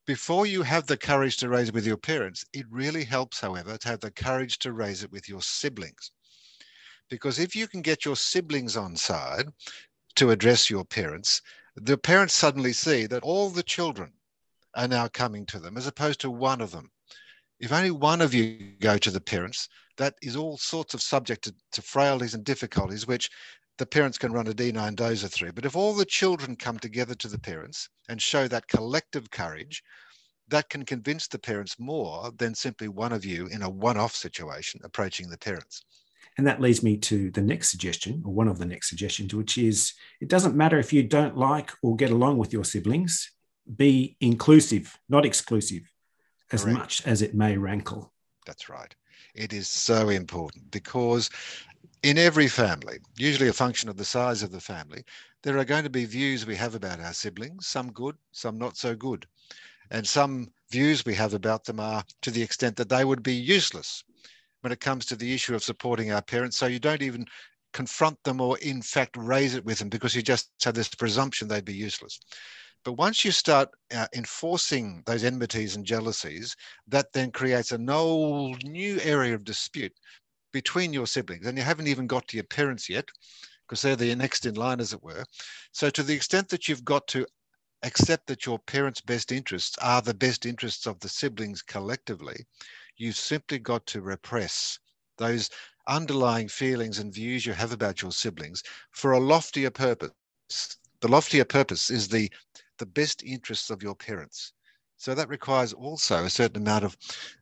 Before 0.06 0.46
you 0.46 0.62
have 0.62 0.86
the 0.86 0.96
courage 0.96 1.36
to 1.38 1.48
raise 1.48 1.68
it 1.68 1.74
with 1.74 1.86
your 1.86 1.96
parents, 1.96 2.44
it 2.52 2.66
really 2.70 3.04
helps, 3.04 3.40
however, 3.40 3.76
to 3.78 3.88
have 3.88 4.00
the 4.00 4.10
courage 4.10 4.58
to 4.60 4.72
raise 4.72 5.02
it 5.02 5.10
with 5.10 5.28
your 5.28 5.42
siblings. 5.42 6.12
Because 7.08 7.38
if 7.38 7.56
you 7.56 7.66
can 7.66 7.82
get 7.82 8.04
your 8.04 8.16
siblings 8.16 8.76
on 8.76 8.94
side 8.96 9.46
to 10.16 10.30
address 10.30 10.68
your 10.68 10.84
parents, 10.84 11.42
the 11.76 11.96
parents 11.96 12.34
suddenly 12.34 12.72
see 12.72 13.06
that 13.06 13.22
all 13.22 13.48
the 13.50 13.62
children 13.62 14.12
are 14.74 14.88
now 14.88 15.08
coming 15.08 15.46
to 15.46 15.58
them 15.58 15.76
as 15.76 15.86
opposed 15.86 16.20
to 16.20 16.30
one 16.30 16.60
of 16.60 16.70
them. 16.70 16.90
If 17.60 17.72
only 17.72 17.90
one 17.90 18.20
of 18.20 18.34
you 18.34 18.74
go 18.80 18.98
to 18.98 19.10
the 19.10 19.20
parents, 19.20 19.68
that 19.96 20.14
is 20.22 20.36
all 20.36 20.58
sorts 20.58 20.94
of 20.94 21.02
subject 21.02 21.44
to, 21.44 21.54
to 21.72 21.82
frailties 21.82 22.34
and 22.34 22.44
difficulties, 22.44 23.06
which 23.06 23.30
the 23.78 23.86
parents 23.86 24.18
can 24.18 24.32
run 24.32 24.48
a 24.48 24.52
D9 24.52 24.94
dozer 24.96 25.30
through. 25.30 25.52
But 25.52 25.64
if 25.64 25.76
all 25.76 25.94
the 25.94 26.04
children 26.04 26.56
come 26.56 26.78
together 26.78 27.14
to 27.14 27.28
the 27.28 27.38
parents 27.38 27.88
and 28.08 28.20
show 28.20 28.48
that 28.48 28.68
collective 28.68 29.30
courage, 29.30 29.82
that 30.48 30.68
can 30.68 30.84
convince 30.84 31.28
the 31.28 31.38
parents 31.38 31.78
more 31.78 32.30
than 32.36 32.54
simply 32.54 32.88
one 32.88 33.12
of 33.12 33.24
you 33.24 33.46
in 33.46 33.62
a 33.62 33.70
one 33.70 33.96
off 33.96 34.14
situation 34.14 34.80
approaching 34.84 35.30
the 35.30 35.38
parents. 35.38 35.84
And 36.38 36.46
that 36.46 36.60
leads 36.60 36.82
me 36.82 36.96
to 36.98 37.30
the 37.30 37.42
next 37.42 37.70
suggestion, 37.70 38.22
or 38.24 38.32
one 38.32 38.48
of 38.48 38.58
the 38.58 38.64
next 38.64 38.88
suggestions, 38.88 39.34
which 39.34 39.58
is 39.58 39.92
it 40.20 40.28
doesn't 40.28 40.56
matter 40.56 40.78
if 40.78 40.92
you 40.92 41.02
don't 41.02 41.36
like 41.36 41.70
or 41.82 41.94
get 41.94 42.10
along 42.10 42.38
with 42.38 42.52
your 42.52 42.64
siblings, 42.64 43.30
be 43.76 44.16
inclusive, 44.20 44.98
not 45.08 45.26
exclusive, 45.26 45.82
as 46.50 46.64
Correct. 46.64 46.78
much 46.78 47.06
as 47.06 47.22
it 47.22 47.34
may 47.34 47.56
rankle. 47.56 48.12
That's 48.46 48.68
right. 48.68 48.94
It 49.34 49.52
is 49.52 49.68
so 49.68 50.08
important 50.08 50.70
because 50.70 51.30
in 52.02 52.18
every 52.18 52.48
family, 52.48 52.98
usually 53.16 53.48
a 53.48 53.52
function 53.52 53.88
of 53.88 53.96
the 53.96 54.04
size 54.04 54.42
of 54.42 54.50
the 54.50 54.60
family, 54.60 55.04
there 55.42 55.58
are 55.58 55.64
going 55.64 55.84
to 55.84 55.90
be 55.90 56.04
views 56.04 56.46
we 56.46 56.56
have 56.56 56.74
about 56.74 57.00
our 57.00 57.12
siblings, 57.12 57.66
some 57.66 57.92
good, 57.92 58.16
some 58.32 58.58
not 58.58 58.76
so 58.76 58.94
good. 58.94 59.26
And 59.90 60.06
some 60.06 60.48
views 60.70 61.04
we 61.04 61.14
have 61.14 61.34
about 61.34 61.64
them 61.64 61.78
are 61.78 62.02
to 62.22 62.30
the 62.30 62.42
extent 62.42 62.76
that 62.76 62.88
they 62.88 63.04
would 63.04 63.22
be 63.22 63.34
useless 63.34 64.02
when 64.62 64.72
it 64.72 64.80
comes 64.80 65.06
to 65.06 65.16
the 65.16 65.32
issue 65.32 65.54
of 65.54 65.62
supporting 65.62 66.10
our 66.10 66.22
parents. 66.22 66.56
So 66.56 66.66
you 66.66 66.78
don't 66.78 67.02
even 67.02 67.26
confront 67.72 68.22
them 68.24 68.40
or, 68.40 68.58
in 68.58 68.82
fact, 68.82 69.16
raise 69.16 69.54
it 69.54 69.64
with 69.64 69.78
them 69.78 69.88
because 69.88 70.14
you 70.14 70.22
just 70.22 70.50
have 70.64 70.74
this 70.74 70.88
presumption 70.88 71.48
they'd 71.48 71.64
be 71.64 71.74
useless. 71.74 72.18
But 72.84 72.94
once 72.94 73.24
you 73.24 73.30
start 73.30 73.68
uh, 73.94 74.06
enforcing 74.14 75.02
those 75.06 75.22
enmities 75.22 75.76
and 75.76 75.84
jealousies, 75.84 76.56
that 76.88 77.12
then 77.12 77.30
creates 77.30 77.72
a 77.72 77.78
whole 77.78 78.56
new 78.64 78.98
area 79.02 79.34
of 79.34 79.44
dispute 79.44 79.92
between 80.52 80.92
your 80.92 81.06
siblings. 81.06 81.46
And 81.46 81.56
you 81.56 81.64
haven't 81.64 81.86
even 81.86 82.06
got 82.06 82.26
to 82.28 82.36
your 82.36 82.44
parents 82.44 82.88
yet, 82.88 83.08
because 83.66 83.82
they're 83.82 83.96
the 83.96 84.14
next 84.16 84.46
in 84.46 84.54
line, 84.54 84.80
as 84.80 84.92
it 84.92 85.02
were. 85.02 85.24
So, 85.72 85.90
to 85.90 86.02
the 86.02 86.14
extent 86.14 86.48
that 86.48 86.68
you've 86.68 86.84
got 86.84 87.06
to 87.08 87.26
accept 87.84 88.26
that 88.26 88.46
your 88.46 88.58
parents' 88.58 89.00
best 89.00 89.32
interests 89.32 89.76
are 89.80 90.02
the 90.02 90.14
best 90.14 90.44
interests 90.44 90.86
of 90.86 90.98
the 91.00 91.08
siblings 91.08 91.62
collectively, 91.62 92.44
you've 93.02 93.16
simply 93.16 93.58
got 93.58 93.84
to 93.84 94.00
repress 94.00 94.78
those 95.18 95.50
underlying 95.88 96.46
feelings 96.46 97.00
and 97.00 97.12
views 97.12 97.44
you 97.44 97.52
have 97.52 97.72
about 97.72 98.00
your 98.00 98.12
siblings 98.12 98.62
for 98.92 99.12
a 99.12 99.18
loftier 99.18 99.72
purpose. 99.72 100.12
The 101.00 101.08
loftier 101.08 101.44
purpose 101.44 101.90
is 101.90 102.06
the 102.06 102.30
the 102.78 102.86
best 102.86 103.24
interests 103.24 103.70
of 103.70 103.82
your 103.82 103.96
parents. 103.96 104.52
So 104.96 105.16
that 105.16 105.28
requires 105.28 105.72
also 105.72 106.24
a 106.24 106.30
certain 106.30 106.62
amount 106.62 106.84
of 106.84 106.96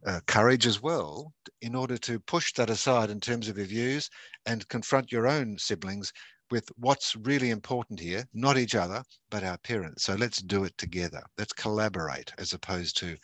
uh, 0.06 0.20
courage 0.26 0.66
as 0.66 0.80
well 0.80 1.34
in 1.60 1.74
order 1.74 1.98
to 1.98 2.18
push 2.20 2.54
that 2.54 2.70
aside 2.70 3.10
in 3.10 3.20
terms 3.20 3.46
of 3.48 3.58
your 3.58 3.66
views 3.66 4.08
and 4.46 4.66
confront 4.68 5.12
your 5.12 5.28
own 5.28 5.58
siblings 5.58 6.10
with 6.50 6.70
what's 6.78 7.16
really 7.16 7.50
important 7.50 8.00
here, 8.00 8.24
not 8.32 8.56
each 8.56 8.74
other, 8.74 9.02
but 9.28 9.44
our 9.44 9.58
parents. 9.58 10.04
So 10.04 10.14
let's 10.14 10.40
do 10.40 10.64
it 10.64 10.76
together. 10.78 11.22
Let's 11.36 11.52
collaborate 11.52 12.32
as 12.38 12.54
opposed 12.54 12.96
to 12.98 13.16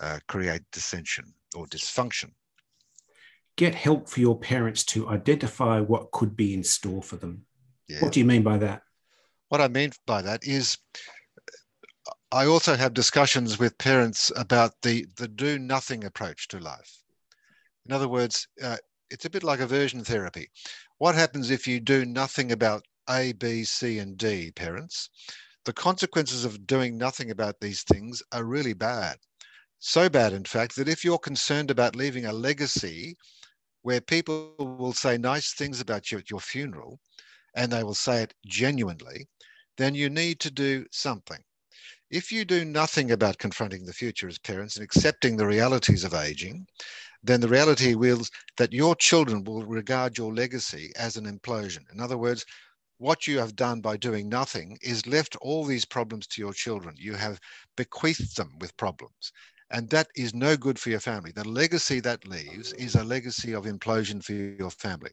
uh, 0.00 0.20
create 0.28 0.62
dissension 0.70 1.34
or 1.54 1.66
dysfunction. 1.66 2.32
Get 3.56 3.74
help 3.74 4.08
for 4.08 4.20
your 4.20 4.38
parents 4.38 4.84
to 4.86 5.08
identify 5.08 5.80
what 5.80 6.10
could 6.12 6.36
be 6.36 6.54
in 6.54 6.64
store 6.64 7.02
for 7.02 7.16
them. 7.16 7.44
Yeah. 7.88 8.00
What 8.00 8.12
do 8.12 8.20
you 8.20 8.26
mean 8.26 8.42
by 8.42 8.58
that? 8.58 8.82
What 9.48 9.60
I 9.60 9.68
mean 9.68 9.90
by 10.06 10.22
that 10.22 10.44
is 10.44 10.78
I 12.32 12.46
also 12.46 12.76
have 12.76 12.94
discussions 12.94 13.58
with 13.58 13.76
parents 13.78 14.30
about 14.36 14.72
the, 14.82 15.04
the 15.16 15.26
do 15.26 15.58
nothing 15.58 16.04
approach 16.04 16.46
to 16.48 16.60
life. 16.60 17.02
In 17.86 17.92
other 17.92 18.08
words, 18.08 18.46
uh, 18.62 18.76
it's 19.10 19.24
a 19.24 19.30
bit 19.30 19.42
like 19.42 19.58
aversion 19.58 20.04
therapy. 20.04 20.48
What 20.98 21.16
happens 21.16 21.50
if 21.50 21.66
you 21.66 21.80
do 21.80 22.04
nothing 22.04 22.52
about 22.52 22.84
A, 23.08 23.32
B, 23.32 23.64
C, 23.64 23.98
and 23.98 24.16
D, 24.16 24.52
parents? 24.52 25.10
The 25.64 25.72
consequences 25.72 26.44
of 26.44 26.66
doing 26.66 26.96
nothing 26.96 27.32
about 27.32 27.58
these 27.60 27.82
things 27.82 28.22
are 28.32 28.44
really 28.44 28.74
bad. 28.74 29.16
So 29.82 30.10
bad, 30.10 30.34
in 30.34 30.44
fact, 30.44 30.76
that 30.76 30.88
if 30.90 31.04
you're 31.04 31.18
concerned 31.18 31.70
about 31.70 31.96
leaving 31.96 32.26
a 32.26 32.34
legacy 32.34 33.16
where 33.80 34.02
people 34.02 34.54
will 34.58 34.92
say 34.92 35.16
nice 35.16 35.54
things 35.54 35.80
about 35.80 36.12
you 36.12 36.18
at 36.18 36.30
your 36.30 36.40
funeral, 36.40 37.00
and 37.54 37.72
they 37.72 37.82
will 37.82 37.94
say 37.94 38.22
it 38.22 38.34
genuinely, 38.44 39.26
then 39.78 39.94
you 39.94 40.10
need 40.10 40.38
to 40.40 40.50
do 40.50 40.84
something. 40.92 41.42
If 42.10 42.30
you 42.30 42.44
do 42.44 42.66
nothing 42.66 43.12
about 43.12 43.38
confronting 43.38 43.86
the 43.86 43.94
future 43.94 44.28
as 44.28 44.38
parents 44.38 44.76
and 44.76 44.84
accepting 44.84 45.38
the 45.38 45.46
realities 45.46 46.04
of 46.04 46.12
aging, 46.12 46.66
then 47.22 47.40
the 47.40 47.48
reality 47.48 47.94
will 47.94 48.20
that 48.58 48.74
your 48.74 48.94
children 48.96 49.44
will 49.44 49.64
regard 49.64 50.18
your 50.18 50.34
legacy 50.34 50.92
as 50.96 51.16
an 51.16 51.24
implosion. 51.24 51.90
In 51.90 52.00
other 52.00 52.18
words, 52.18 52.44
what 52.98 53.26
you 53.26 53.38
have 53.38 53.56
done 53.56 53.80
by 53.80 53.96
doing 53.96 54.28
nothing 54.28 54.76
is 54.82 55.06
left 55.06 55.36
all 55.36 55.64
these 55.64 55.86
problems 55.86 56.26
to 56.26 56.42
your 56.42 56.52
children. 56.52 56.94
You 56.98 57.14
have 57.14 57.40
bequeathed 57.76 58.36
them 58.36 58.52
with 58.60 58.76
problems. 58.76 59.32
And 59.70 59.88
that 59.90 60.08
is 60.16 60.34
no 60.34 60.56
good 60.56 60.78
for 60.78 60.90
your 60.90 61.00
family. 61.00 61.32
The 61.32 61.48
legacy 61.48 62.00
that 62.00 62.26
leaves 62.26 62.72
is 62.72 62.96
a 62.96 63.04
legacy 63.04 63.52
of 63.54 63.64
implosion 63.64 64.22
for 64.22 64.32
your 64.32 64.70
family. 64.70 65.12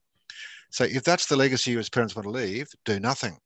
So 0.72 0.84
if 0.84 1.04
that's 1.04 1.28
the 1.28 1.38
legacy 1.38 1.72
you 1.72 1.80
as 1.80 1.90
parents 1.90 2.16
want 2.16 2.26
to 2.26 2.32
leave, 2.32 2.68
do 2.84 3.00
nothing. 3.00 3.38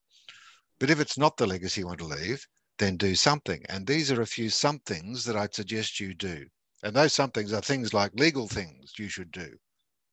But 0.80 0.90
if 0.90 1.00
it's 1.00 1.18
not 1.18 1.38
the 1.38 1.46
legacy 1.46 1.82
you 1.82 1.88
want 1.88 2.00
to 2.00 2.06
leave, 2.06 2.46
then 2.80 2.98
do 2.98 3.14
something. 3.14 3.64
And 3.70 3.86
these 3.86 4.12
are 4.12 4.22
a 4.22 4.26
few 4.26 4.50
somethings 4.50 5.24
that 5.26 5.36
I'd 5.36 5.54
suggest 5.54 6.00
you 6.00 6.14
do. 6.14 6.46
And 6.84 6.96
those 6.96 7.14
somethings 7.14 7.54
are 7.54 7.62
things 7.62 7.94
like 7.94 8.12
legal 8.16 8.48
things 8.48 8.94
you 8.98 9.08
should 9.08 9.32
do, 9.32 9.50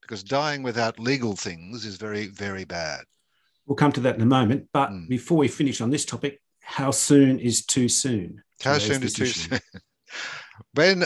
because 0.03 0.23
dying 0.23 0.63
without 0.63 0.99
legal 0.99 1.35
things 1.35 1.87
is 1.87 1.97
very, 1.97 2.27
very 2.27 2.65
bad. 2.65 3.05
We'll 3.67 3.77
come 3.77 3.93
to 3.93 4.01
that 4.01 4.17
in 4.17 4.21
a 4.21 4.27
moment. 4.27 4.69
But 4.73 4.91
mm. 4.91 5.09
before 5.09 5.39
we 5.39 5.49
finish 5.49 5.81
on 5.81 5.89
this 5.89 6.05
topic, 6.05 6.43
how 6.61 6.91
soon 6.91 7.39
is 7.39 7.65
too 7.65 7.89
soon? 7.89 8.43
How 8.63 8.77
soon 8.77 9.03
is 9.03 9.15
too 9.15 9.27
soon? 9.27 9.61
when 10.75 11.05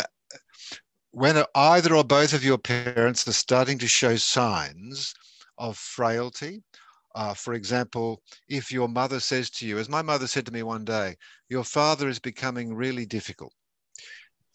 when 1.11 1.45
either 1.55 1.95
or 1.95 2.05
both 2.05 2.33
of 2.33 2.45
your 2.45 2.59
parents 2.59 3.29
are 3.29 3.33
starting 3.33 3.79
to 3.79 3.89
show 3.89 4.17
signs 4.17 5.15
of 5.59 5.77
frailty 5.77 6.63
uh, 7.15 7.35
for 7.35 7.55
example, 7.55 8.23
if 8.49 8.73
your 8.73 8.89
mother 8.89 9.21
says 9.21 9.51
to 9.51 9.67
you, 9.67 9.79
as 9.79 9.89
my 9.89 10.03
mother 10.03 10.27
said 10.27 10.47
to 10.47 10.53
me 10.53 10.63
one 10.63 10.85
day, 10.85 11.17
your 11.49 11.65
father 11.65 12.09
is 12.09 12.19
becoming 12.19 12.75
really 12.75 13.05
difficult. 13.05 13.53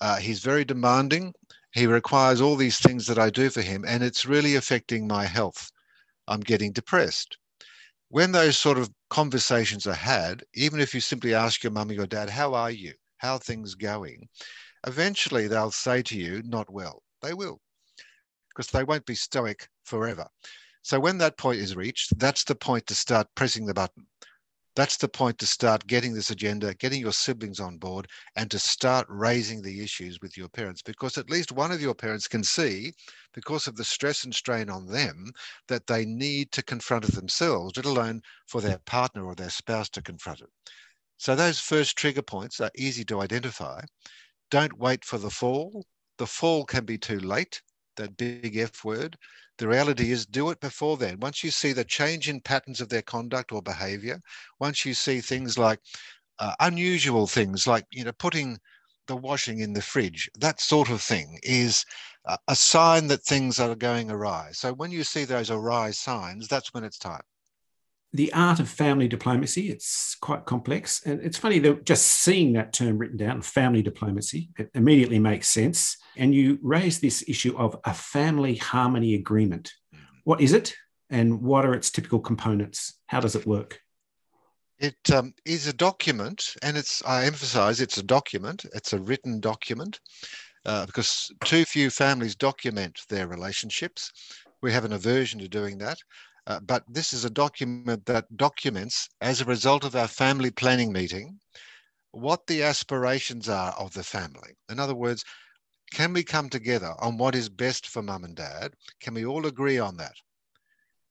Uh, 0.01 0.17
he's 0.17 0.39
very 0.39 0.65
demanding. 0.65 1.33
He 1.71 1.85
requires 1.85 2.41
all 2.41 2.55
these 2.55 2.79
things 2.79 3.05
that 3.07 3.19
I 3.19 3.29
do 3.29 3.49
for 3.49 3.61
him, 3.61 3.85
and 3.85 4.03
it's 4.03 4.25
really 4.25 4.55
affecting 4.55 5.07
my 5.07 5.25
health. 5.25 5.71
I'm 6.27 6.39
getting 6.39 6.71
depressed. 6.71 7.37
When 8.09 8.31
those 8.31 8.57
sort 8.57 8.77
of 8.77 8.89
conversations 9.09 9.85
are 9.85 9.93
had, 9.93 10.43
even 10.53 10.79
if 10.79 10.95
you 10.95 11.01
simply 11.01 11.33
ask 11.33 11.63
your 11.63 11.71
mum 11.71 11.89
or 11.89 11.93
your 11.93 12.07
dad, 12.07 12.29
How 12.29 12.53
are 12.53 12.71
you? 12.71 12.93
How 13.17 13.33
are 13.33 13.39
things 13.39 13.75
going? 13.75 14.29
Eventually 14.87 15.47
they'll 15.47 15.69
say 15.69 16.01
to 16.01 16.17
you, 16.17 16.41
Not 16.45 16.71
well. 16.71 17.03
They 17.21 17.33
will, 17.33 17.59
because 18.49 18.71
they 18.71 18.85
won't 18.85 19.05
be 19.05 19.15
stoic 19.15 19.67
forever. 19.83 20.25
So 20.81 20.99
when 20.99 21.17
that 21.17 21.37
point 21.37 21.59
is 21.59 21.75
reached, 21.75 22.17
that's 22.17 22.45
the 22.45 22.55
point 22.55 22.87
to 22.87 22.95
start 22.95 23.27
pressing 23.35 23.65
the 23.65 23.73
button. 23.73 24.07
That's 24.77 24.95
the 24.95 25.09
point 25.09 25.39
to 25.39 25.47
start 25.47 25.87
getting 25.87 26.13
this 26.13 26.29
agenda, 26.29 26.73
getting 26.75 27.01
your 27.01 27.11
siblings 27.11 27.59
on 27.59 27.77
board, 27.79 28.07
and 28.35 28.49
to 28.51 28.59
start 28.59 29.07
raising 29.09 29.61
the 29.61 29.83
issues 29.83 30.21
with 30.21 30.37
your 30.37 30.47
parents. 30.47 30.81
Because 30.81 31.17
at 31.17 31.29
least 31.29 31.51
one 31.51 31.71
of 31.71 31.81
your 31.81 31.95
parents 31.95 32.27
can 32.27 32.43
see, 32.43 32.93
because 33.33 33.67
of 33.67 33.75
the 33.75 33.83
stress 33.83 34.23
and 34.23 34.33
strain 34.33 34.69
on 34.69 34.85
them, 34.85 35.31
that 35.67 35.87
they 35.87 36.05
need 36.05 36.51
to 36.53 36.63
confront 36.63 37.09
it 37.09 37.15
themselves, 37.15 37.75
let 37.75 37.85
alone 37.85 38.21
for 38.45 38.61
their 38.61 38.77
partner 38.85 39.25
or 39.25 39.35
their 39.35 39.49
spouse 39.49 39.89
to 39.89 40.01
confront 40.01 40.39
it. 40.41 40.49
So 41.17 41.35
those 41.35 41.59
first 41.59 41.97
trigger 41.97 42.21
points 42.21 42.61
are 42.61 42.71
easy 42.77 43.03
to 43.05 43.21
identify. 43.21 43.81
Don't 44.49 44.77
wait 44.77 45.03
for 45.03 45.17
the 45.17 45.29
fall. 45.29 45.85
The 46.17 46.27
fall 46.27 46.65
can 46.65 46.85
be 46.85 46.97
too 46.97 47.19
late, 47.19 47.61
that 47.95 48.17
big 48.17 48.57
F 48.57 48.83
word. 48.83 49.17
The 49.57 49.67
reality 49.67 50.11
is, 50.11 50.25
do 50.25 50.49
it 50.49 50.59
before 50.59 50.97
then. 50.97 51.19
Once 51.19 51.43
you 51.43 51.51
see 51.51 51.73
the 51.73 51.83
change 51.83 52.29
in 52.29 52.41
patterns 52.41 52.79
of 52.79 52.89
their 52.89 53.01
conduct 53.01 53.51
or 53.51 53.61
behavior, 53.61 54.21
once 54.59 54.85
you 54.85 54.93
see 54.93 55.19
things 55.21 55.57
like 55.57 55.79
uh, 56.39 56.55
unusual 56.59 57.27
things 57.27 57.67
like, 57.67 57.85
you 57.91 58.03
know, 58.03 58.11
putting 58.13 58.59
the 59.07 59.15
washing 59.15 59.59
in 59.59 59.73
the 59.73 59.81
fridge, 59.81 60.29
that 60.39 60.61
sort 60.61 60.89
of 60.89 61.01
thing 61.01 61.39
is 61.43 61.85
a, 62.25 62.37
a 62.47 62.55
sign 62.55 63.07
that 63.07 63.23
things 63.23 63.59
are 63.59 63.75
going 63.75 64.11
awry. 64.11 64.51
So 64.53 64.73
when 64.73 64.91
you 64.91 65.03
see 65.03 65.25
those 65.25 65.51
awry 65.51 65.91
signs, 65.91 66.47
that's 66.47 66.73
when 66.73 66.83
it's 66.83 66.99
time 66.99 67.23
the 68.13 68.31
art 68.33 68.59
of 68.59 68.69
family 68.69 69.07
diplomacy. 69.07 69.69
It's 69.69 70.15
quite 70.21 70.45
complex. 70.45 71.01
And 71.05 71.21
it's 71.21 71.37
funny 71.37 71.59
that 71.59 71.85
just 71.85 72.07
seeing 72.07 72.53
that 72.53 72.73
term 72.73 72.97
written 72.97 73.17
down, 73.17 73.41
family 73.41 73.81
diplomacy, 73.81 74.49
it 74.57 74.69
immediately 74.73 75.19
makes 75.19 75.49
sense. 75.49 75.97
And 76.15 76.33
you 76.33 76.59
raise 76.61 76.99
this 76.99 77.23
issue 77.27 77.55
of 77.57 77.77
a 77.83 77.93
family 77.93 78.55
harmony 78.55 79.15
agreement. 79.15 79.73
What 80.23 80.41
is 80.41 80.53
it? 80.53 80.75
And 81.09 81.41
what 81.41 81.65
are 81.65 81.73
its 81.73 81.89
typical 81.89 82.19
components? 82.19 82.99
How 83.07 83.19
does 83.19 83.35
it 83.35 83.45
work? 83.45 83.79
It 84.79 84.97
um, 85.11 85.33
is 85.45 85.65
a 85.67 85.73
document, 85.73 86.53
and 86.61 86.77
it's, 86.77 87.03
I 87.03 87.25
emphasize, 87.25 87.81
it's 87.81 87.97
a 87.97 88.03
document, 88.03 88.63
it's 88.75 88.93
a 88.93 88.99
written 88.99 89.39
document, 89.39 89.99
uh, 90.65 90.85
because 90.85 91.31
too 91.43 91.65
few 91.65 91.89
families 91.89 92.35
document 92.35 93.01
their 93.09 93.27
relationships. 93.27 94.11
We 94.61 94.71
have 94.73 94.85
an 94.85 94.93
aversion 94.93 95.39
to 95.39 95.47
doing 95.47 95.79
that. 95.79 95.97
Uh, 96.47 96.61
but 96.61 96.83
this 96.87 97.11
is 97.11 97.25
a 97.25 97.29
document 97.29 98.05
that 98.05 98.37
documents, 98.37 99.09
as 99.19 99.41
a 99.41 99.45
result 99.45 99.83
of 99.83 99.97
our 99.97 100.07
family 100.07 100.49
planning 100.49 100.93
meeting, 100.93 101.37
what 102.11 102.47
the 102.47 102.63
aspirations 102.63 103.49
are 103.49 103.73
of 103.73 103.93
the 103.93 104.03
family. 104.03 104.55
In 104.69 104.79
other 104.79 104.95
words, 104.95 105.25
can 105.91 106.13
we 106.13 106.23
come 106.23 106.49
together 106.49 106.93
on 106.99 107.17
what 107.17 107.35
is 107.35 107.49
best 107.49 107.87
for 107.87 108.01
mum 108.01 108.23
and 108.23 108.35
dad? 108.35 108.73
Can 109.01 109.13
we 109.13 109.25
all 109.25 109.45
agree 109.45 109.77
on 109.77 109.97
that? 109.97 110.15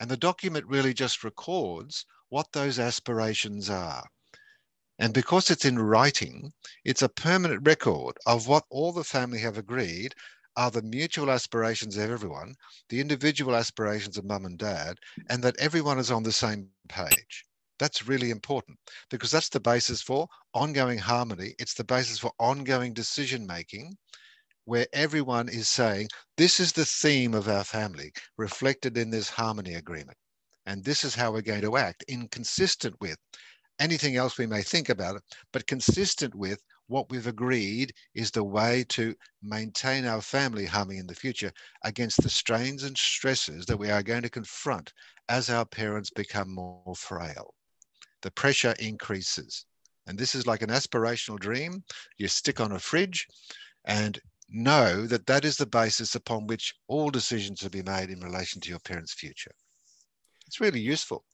And 0.01 0.11
the 0.11 0.17
document 0.17 0.67
really 0.67 0.95
just 0.95 1.23
records 1.23 2.07
what 2.31 2.53
those 2.53 2.79
aspirations 2.79 3.69
are. 3.69 4.05
And 4.99 5.13
because 5.13 5.51
it's 5.51 5.67
in 5.67 5.79
writing, 5.79 6.51
it's 6.85 7.03
a 7.03 7.11
permanent 7.11 7.67
record 7.67 8.17
of 8.25 8.47
what 8.47 8.65
all 8.71 8.93
the 8.93 9.05
family 9.05 9.41
have 9.41 9.59
agreed 9.59 10.15
are 10.57 10.71
the 10.71 10.83
mutual 10.83 11.31
aspirations 11.31 11.97
of 11.97 12.11
everyone, 12.11 12.55
the 12.89 13.01
individual 13.01 13.55
aspirations 13.55 14.17
of 14.17 14.25
mum 14.25 14.47
and 14.47 14.59
dad, 14.59 14.99
and 15.29 15.43
that 15.43 15.59
everyone 15.59 15.99
is 15.99 16.11
on 16.11 16.23
the 16.23 16.33
same 16.33 16.69
page. 16.89 17.45
That's 17.79 18.09
really 18.09 18.31
important 18.31 18.79
because 19.11 19.31
that's 19.31 19.51
the 19.51 19.61
basis 19.61 20.01
for 20.01 20.29
ongoing 20.55 20.99
harmony. 20.99 21.55
It's 21.59 21.75
the 21.75 21.85
basis 21.85 22.19
for 22.19 22.33
ongoing 22.39 22.95
decision 22.95 23.47
making 23.47 23.97
where 24.65 24.87
everyone 24.93 25.49
is 25.49 25.69
saying, 25.69 26.09
this 26.37 26.59
is 26.59 26.73
the 26.73 26.85
theme 26.85 27.35
of 27.35 27.49
our 27.49 27.65
family 27.65 28.13
reflected 28.37 28.97
in 28.97 29.11
this 29.11 29.31
harmony 29.31 29.75
agreement. 29.75 30.17
And 30.67 30.83
this 30.83 31.05
is 31.05 31.15
how 31.15 31.33
we're 31.33 31.43
going 31.43 31.61
to 31.63 31.77
act, 31.77 32.05
inconsistent 32.09 32.97
with 33.01 33.17
anything 33.79 34.17
else 34.17 34.39
we 34.39 34.47
may 34.47 34.63
think 34.63 34.89
about 34.89 35.17
it, 35.17 35.23
but 35.53 35.67
consistent 35.67 36.35
with 36.35 36.61
what 36.89 37.11
we've 37.11 37.27
agreed 37.27 37.93
is 38.15 38.31
the 38.31 38.45
way 38.45 38.85
to 38.89 39.15
maintain 39.43 40.05
our 40.05 40.21
family 40.21 40.65
harmony 40.65 40.99
in 40.99 41.07
the 41.07 41.15
future 41.15 41.53
against 41.85 42.23
the 42.23 42.31
strains 42.31 42.85
and 42.85 42.97
stresses 42.97 43.67
that 43.67 43.79
we 43.79 43.91
are 43.91 44.03
going 44.03 44.23
to 44.23 44.31
confront 44.31 44.93
as 45.29 45.51
our 45.51 45.65
parents 45.65 46.11
become 46.11 46.55
more 46.55 46.95
frail. 46.95 47.55
The 48.23 48.31
pressure 48.31 48.75
increases. 48.79 49.67
And 50.07 50.17
this 50.17 50.35
is 50.35 50.47
like 50.47 50.63
an 50.63 50.71
aspirational 50.71 51.39
dream. 51.39 51.83
You 52.19 52.29
stick 52.29 52.61
on 52.61 52.73
a 52.73 52.79
fridge 52.79 53.27
and 53.85 54.19
know 54.49 55.07
that 55.07 55.27
that 55.27 55.45
is 55.45 55.57
the 55.57 55.67
basis 55.67 56.15
upon 56.15 56.47
which 56.47 56.75
all 56.87 57.11
decisions 57.11 57.63
will 57.63 57.71
be 57.71 57.83
made 57.83 58.11
in 58.11 58.21
relation 58.21 58.61
to 58.61 58.71
your 58.71 58.79
parents' 58.81 59.15
future. 59.15 59.51
It's 60.47 60.61
really 60.61 60.81
useful. 60.81 61.25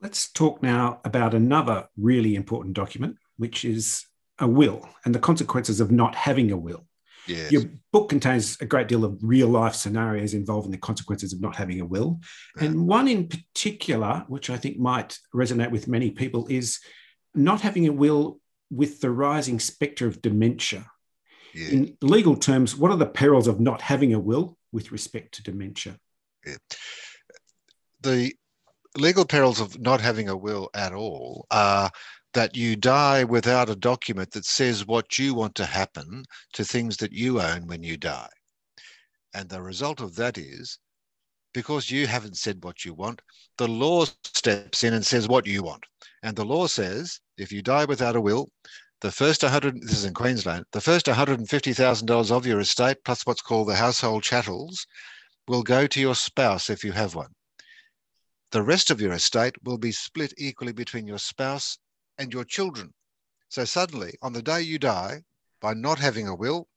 Let's 0.00 0.30
talk 0.30 0.62
now 0.62 1.00
about 1.04 1.34
another 1.34 1.88
really 1.96 2.36
important 2.36 2.74
document, 2.74 3.16
which 3.36 3.64
is 3.64 4.04
a 4.38 4.48
will 4.48 4.88
and 5.04 5.14
the 5.14 5.18
consequences 5.18 5.80
of 5.80 5.90
not 5.90 6.14
having 6.14 6.50
a 6.52 6.56
will. 6.56 6.86
Yes. 7.26 7.52
Your 7.52 7.64
book 7.92 8.08
contains 8.08 8.56
a 8.60 8.66
great 8.66 8.88
deal 8.88 9.04
of 9.04 9.18
real 9.22 9.48
life 9.48 9.74
scenarios 9.74 10.32
involving 10.32 10.70
the 10.70 10.78
consequences 10.78 11.32
of 11.32 11.40
not 11.40 11.56
having 11.56 11.80
a 11.80 11.84
will. 11.84 12.20
Yeah. 12.56 12.64
And 12.64 12.86
one 12.86 13.06
in 13.06 13.28
particular, 13.28 14.24
which 14.28 14.48
I 14.48 14.56
think 14.56 14.78
might 14.78 15.18
resonate 15.34 15.70
with 15.70 15.88
many 15.88 16.10
people, 16.10 16.46
is 16.48 16.78
not 17.34 17.60
having 17.60 17.86
a 17.86 17.92
will 17.92 18.40
with 18.70 19.00
the 19.00 19.10
rising 19.10 19.60
spectre 19.60 20.06
of 20.06 20.22
dementia. 20.22 20.90
Yeah. 21.54 21.68
In 21.68 21.96
legal 22.00 22.36
terms, 22.36 22.76
what 22.76 22.90
are 22.90 22.96
the 22.96 23.06
perils 23.06 23.46
of 23.46 23.60
not 23.60 23.82
having 23.82 24.14
a 24.14 24.18
will 24.18 24.56
with 24.72 24.90
respect 24.92 25.34
to 25.34 25.42
dementia? 25.42 25.98
the 28.00 28.32
legal 28.96 29.24
perils 29.24 29.60
of 29.60 29.78
not 29.78 30.00
having 30.00 30.28
a 30.28 30.36
will 30.36 30.70
at 30.74 30.92
all 30.92 31.46
are 31.50 31.90
that 32.34 32.56
you 32.56 32.76
die 32.76 33.24
without 33.24 33.70
a 33.70 33.76
document 33.76 34.30
that 34.32 34.44
says 34.44 34.86
what 34.86 35.18
you 35.18 35.34
want 35.34 35.54
to 35.54 35.64
happen 35.64 36.24
to 36.52 36.64
things 36.64 36.96
that 36.98 37.12
you 37.12 37.40
own 37.40 37.66
when 37.66 37.82
you 37.82 37.96
die. 37.96 38.28
And 39.34 39.48
the 39.48 39.62
result 39.62 40.00
of 40.00 40.14
that 40.16 40.36
is 40.38 40.78
because 41.54 41.90
you 41.90 42.06
haven't 42.06 42.36
said 42.36 42.62
what 42.62 42.84
you 42.84 42.94
want, 42.94 43.22
the 43.56 43.68
law 43.68 44.04
steps 44.24 44.84
in 44.84 44.94
and 44.94 45.04
says 45.04 45.28
what 45.28 45.46
you 45.46 45.62
want. 45.62 45.84
And 46.22 46.36
the 46.36 46.44
law 46.44 46.66
says 46.66 47.18
if 47.36 47.50
you 47.50 47.62
die 47.62 47.84
without 47.84 48.16
a 48.16 48.20
will, 48.20 48.50
the 49.00 49.12
first 49.12 49.42
100, 49.42 49.80
this 49.80 49.92
is 49.92 50.04
in 50.04 50.14
Queensland, 50.14 50.64
the 50.72 50.80
first 50.80 51.06
$150,000 51.06 52.30
of 52.30 52.46
your 52.46 52.60
estate, 52.60 52.96
plus 53.04 53.24
what's 53.24 53.40
called 53.40 53.68
the 53.68 53.76
household 53.76 54.24
chattels, 54.24 54.86
will 55.46 55.62
go 55.62 55.86
to 55.86 56.00
your 56.00 56.16
spouse 56.16 56.68
if 56.68 56.84
you 56.84 56.92
have 56.92 57.14
one. 57.14 57.32
The 58.50 58.62
rest 58.62 58.90
of 58.90 59.00
your 59.00 59.12
estate 59.12 59.54
will 59.64 59.78
be 59.78 59.92
split 59.92 60.34
equally 60.36 60.72
between 60.72 61.06
your 61.06 61.18
spouse 61.18 61.78
and 62.18 62.32
your 62.32 62.44
children. 62.44 62.92
So 63.48 63.64
suddenly, 63.64 64.14
on 64.22 64.32
the 64.32 64.42
day 64.42 64.60
you 64.62 64.78
die, 64.78 65.22
by 65.60 65.74
not 65.74 65.98
having 65.98 66.28
a 66.28 66.34
will, 66.34 66.68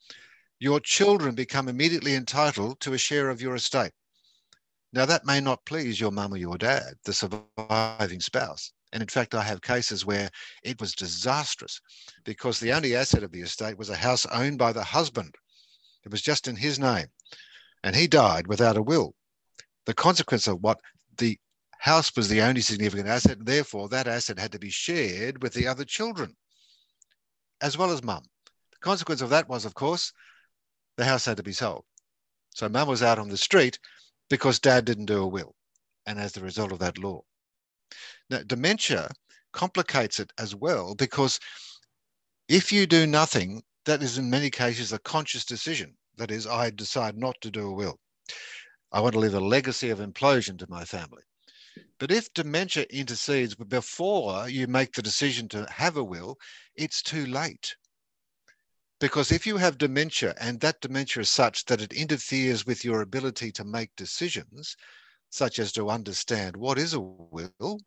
your 0.60 0.80
children 0.80 1.36
become 1.36 1.68
immediately 1.68 2.14
entitled 2.14 2.80
to 2.82 2.94
a 2.94 2.98
share 2.98 3.30
of 3.30 3.42
your 3.42 3.56
estate. 3.56 3.92
Now, 4.94 5.06
that 5.06 5.26
may 5.26 5.40
not 5.40 5.66
please 5.66 6.00
your 6.00 6.12
mum 6.12 6.34
or 6.34 6.38
your 6.38 6.58
dad, 6.58 6.96
the 7.06 7.14
surviving 7.14 8.20
spouse. 8.20 8.74
And 8.94 9.02
in 9.02 9.08
fact, 9.08 9.34
I 9.34 9.42
have 9.44 9.62
cases 9.62 10.06
where 10.06 10.30
it 10.64 10.80
was 10.82 10.94
disastrous 10.94 11.80
because 12.26 12.60
the 12.60 12.74
only 12.74 12.96
asset 12.96 13.24
of 13.24 13.32
the 13.32 13.42
estate 13.42 13.78
was 13.78 13.90
a 13.90 13.96
house 13.96 14.26
owned 14.26 14.58
by 14.58 14.74
the 14.74 14.84
husband. 14.84 15.34
It 16.04 16.12
was 16.12 16.22
just 16.22 16.48
in 16.48 16.58
his 16.58 16.78
name. 16.78 17.08
And 17.84 17.96
he 17.96 18.08
died 18.08 18.48
without 18.48 18.78
a 18.78 18.82
will. 18.82 19.16
The 19.86 19.94
consequence 19.94 20.48
of 20.48 20.62
what 20.62 20.80
the 21.18 21.40
house 21.82 22.16
was 22.16 22.30
the 22.30 22.42
only 22.42 22.62
significant 22.62 23.10
asset, 23.10 23.40
and 23.40 23.48
therefore 23.48 23.90
that 23.90 24.08
asset 24.08 24.38
had 24.38 24.52
to 24.52 24.60
be 24.60 24.70
shared 24.70 25.42
with 25.42 25.52
the 25.54 25.68
other 25.68 25.84
children, 25.84 26.38
as 27.60 27.76
well 27.76 27.90
as 27.90 28.04
mum. 28.04 28.24
The 28.72 28.78
consequence 28.82 29.22
of 29.22 29.32
that 29.32 29.50
was, 29.50 29.66
of 29.66 29.74
course, 29.74 30.14
the 30.98 31.06
house 31.06 31.26
had 31.26 31.38
to 31.38 31.44
be 31.44 31.54
sold. 31.54 31.84
So 32.52 32.70
mum 32.70 32.88
was 32.88 33.02
out 33.02 33.18
on 33.18 33.30
the 33.30 33.38
street 33.38 33.80
because 34.30 34.60
dad 34.60 34.86
didn't 34.86 35.08
do 35.08 35.24
a 35.24 35.28
will, 35.28 35.56
and 36.06 36.20
as 36.20 36.34
the 36.34 36.42
result 36.42 36.72
of 36.72 36.78
that 36.80 37.00
law. 37.00 37.24
Now, 38.30 38.44
dementia 38.46 39.10
complicates 39.52 40.20
it 40.20 40.32
as 40.38 40.54
well 40.54 40.94
because 40.94 41.40
if 42.48 42.72
you 42.72 42.86
do 42.86 43.08
nothing, 43.08 43.64
that 43.86 44.04
is 44.04 44.20
in 44.20 44.30
many 44.30 44.52
cases 44.52 44.94
a 44.94 45.00
conscious 45.00 45.46
decision. 45.46 45.98
That 46.18 46.30
is, 46.30 46.46
I 46.46 46.70
decide 46.70 47.18
not 47.18 47.42
to 47.42 47.50
do 47.50 47.70
a 47.70 47.74
will. 47.74 48.00
I 48.92 49.00
want 49.00 49.14
to 49.14 49.20
leave 49.20 49.34
a 49.34 49.40
legacy 49.40 49.90
of 49.90 49.98
implosion 49.98 50.60
to 50.60 50.70
my 50.70 50.86
family. 50.86 51.24
But 52.00 52.12
if 52.12 52.34
dementia 52.34 52.86
intercedes 52.90 53.56
before 53.56 54.50
you 54.50 54.68
make 54.68 54.94
the 54.94 55.02
decision 55.02 55.48
to 55.50 55.70
have 55.72 55.98
a 55.98 56.04
will, 56.04 56.38
it's 56.76 57.02
too 57.02 57.26
late. 57.26 57.76
Because 59.00 59.32
if 59.32 59.48
you 59.48 59.58
have 59.58 59.78
dementia 59.78 60.36
and 60.40 60.60
that 60.60 60.82
dementia 60.82 61.22
is 61.22 61.32
such 61.32 61.66
that 61.66 61.82
it 61.82 61.94
interferes 61.94 62.66
with 62.66 62.86
your 62.86 63.02
ability 63.02 63.52
to 63.54 63.64
make 63.64 63.96
decisions, 63.96 64.76
such 65.30 65.60
as 65.60 65.72
to 65.72 65.90
understand 65.90 66.56
what 66.56 66.78
is 66.78 66.94
a 66.94 67.00
will, 67.00 67.80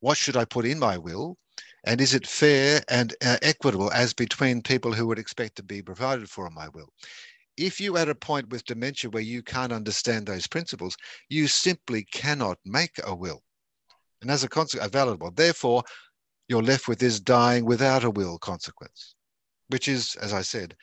what 0.00 0.16
should 0.16 0.36
I 0.36 0.44
put 0.44 0.64
in 0.64 0.78
my 0.78 0.96
will, 0.96 1.36
and 1.84 2.00
is 2.00 2.14
it 2.14 2.26
fair 2.26 2.82
and 2.88 3.14
uh, 3.24 3.38
equitable 3.42 3.90
as 3.92 4.14
between 4.14 4.62
people 4.62 4.92
who 4.92 5.06
would 5.06 5.18
expect 5.18 5.56
to 5.56 5.62
be 5.62 5.82
provided 5.82 6.30
for 6.30 6.46
in 6.46 6.54
my 6.54 6.68
will? 6.68 6.88
If 7.56 7.80
you 7.80 7.96
are 7.96 8.00
at 8.00 8.08
a 8.08 8.14
point 8.14 8.48
with 8.48 8.64
dementia 8.64 9.10
where 9.10 9.22
you 9.22 9.42
can't 9.42 9.72
understand 9.72 10.26
those 10.26 10.46
principles, 10.46 10.96
you 11.28 11.46
simply 11.46 12.04
cannot 12.04 12.58
make 12.64 12.98
a 13.04 13.14
will. 13.14 13.42
And 14.22 14.30
as 14.30 14.44
a 14.44 14.48
consequence, 14.48 14.86
a 14.86 14.90
valid 14.90 15.20
one. 15.20 15.34
Therefore, 15.34 15.82
you're 16.48 16.62
left 16.62 16.88
with 16.88 16.98
this 16.98 17.20
dying 17.20 17.64
without 17.64 18.04
a 18.04 18.10
will 18.10 18.38
consequence, 18.38 19.14
which 19.68 19.88
is, 19.88 20.16
as 20.16 20.32
I 20.32 20.42
said, 20.42 20.76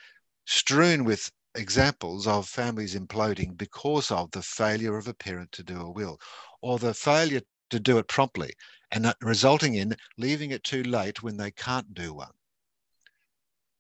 strewn 0.45 1.03
with 1.03 1.31
examples 1.55 2.27
of 2.27 2.47
families 2.47 2.95
imploding 2.95 3.57
because 3.57 4.09
of 4.11 4.31
the 4.31 4.41
failure 4.41 4.97
of 4.97 5.07
a 5.07 5.13
parent 5.13 5.51
to 5.51 5.63
do 5.63 5.81
a 5.81 5.91
will 5.91 6.17
or 6.61 6.79
the 6.79 6.93
failure 6.93 7.41
to 7.69 7.79
do 7.79 7.97
it 7.97 8.07
promptly 8.07 8.53
and 8.91 9.13
resulting 9.21 9.75
in 9.75 9.95
leaving 10.17 10.51
it 10.51 10.63
too 10.63 10.83
late 10.83 11.23
when 11.23 11.37
they 11.37 11.51
can't 11.51 11.93
do 11.93 12.13
one. 12.13 12.31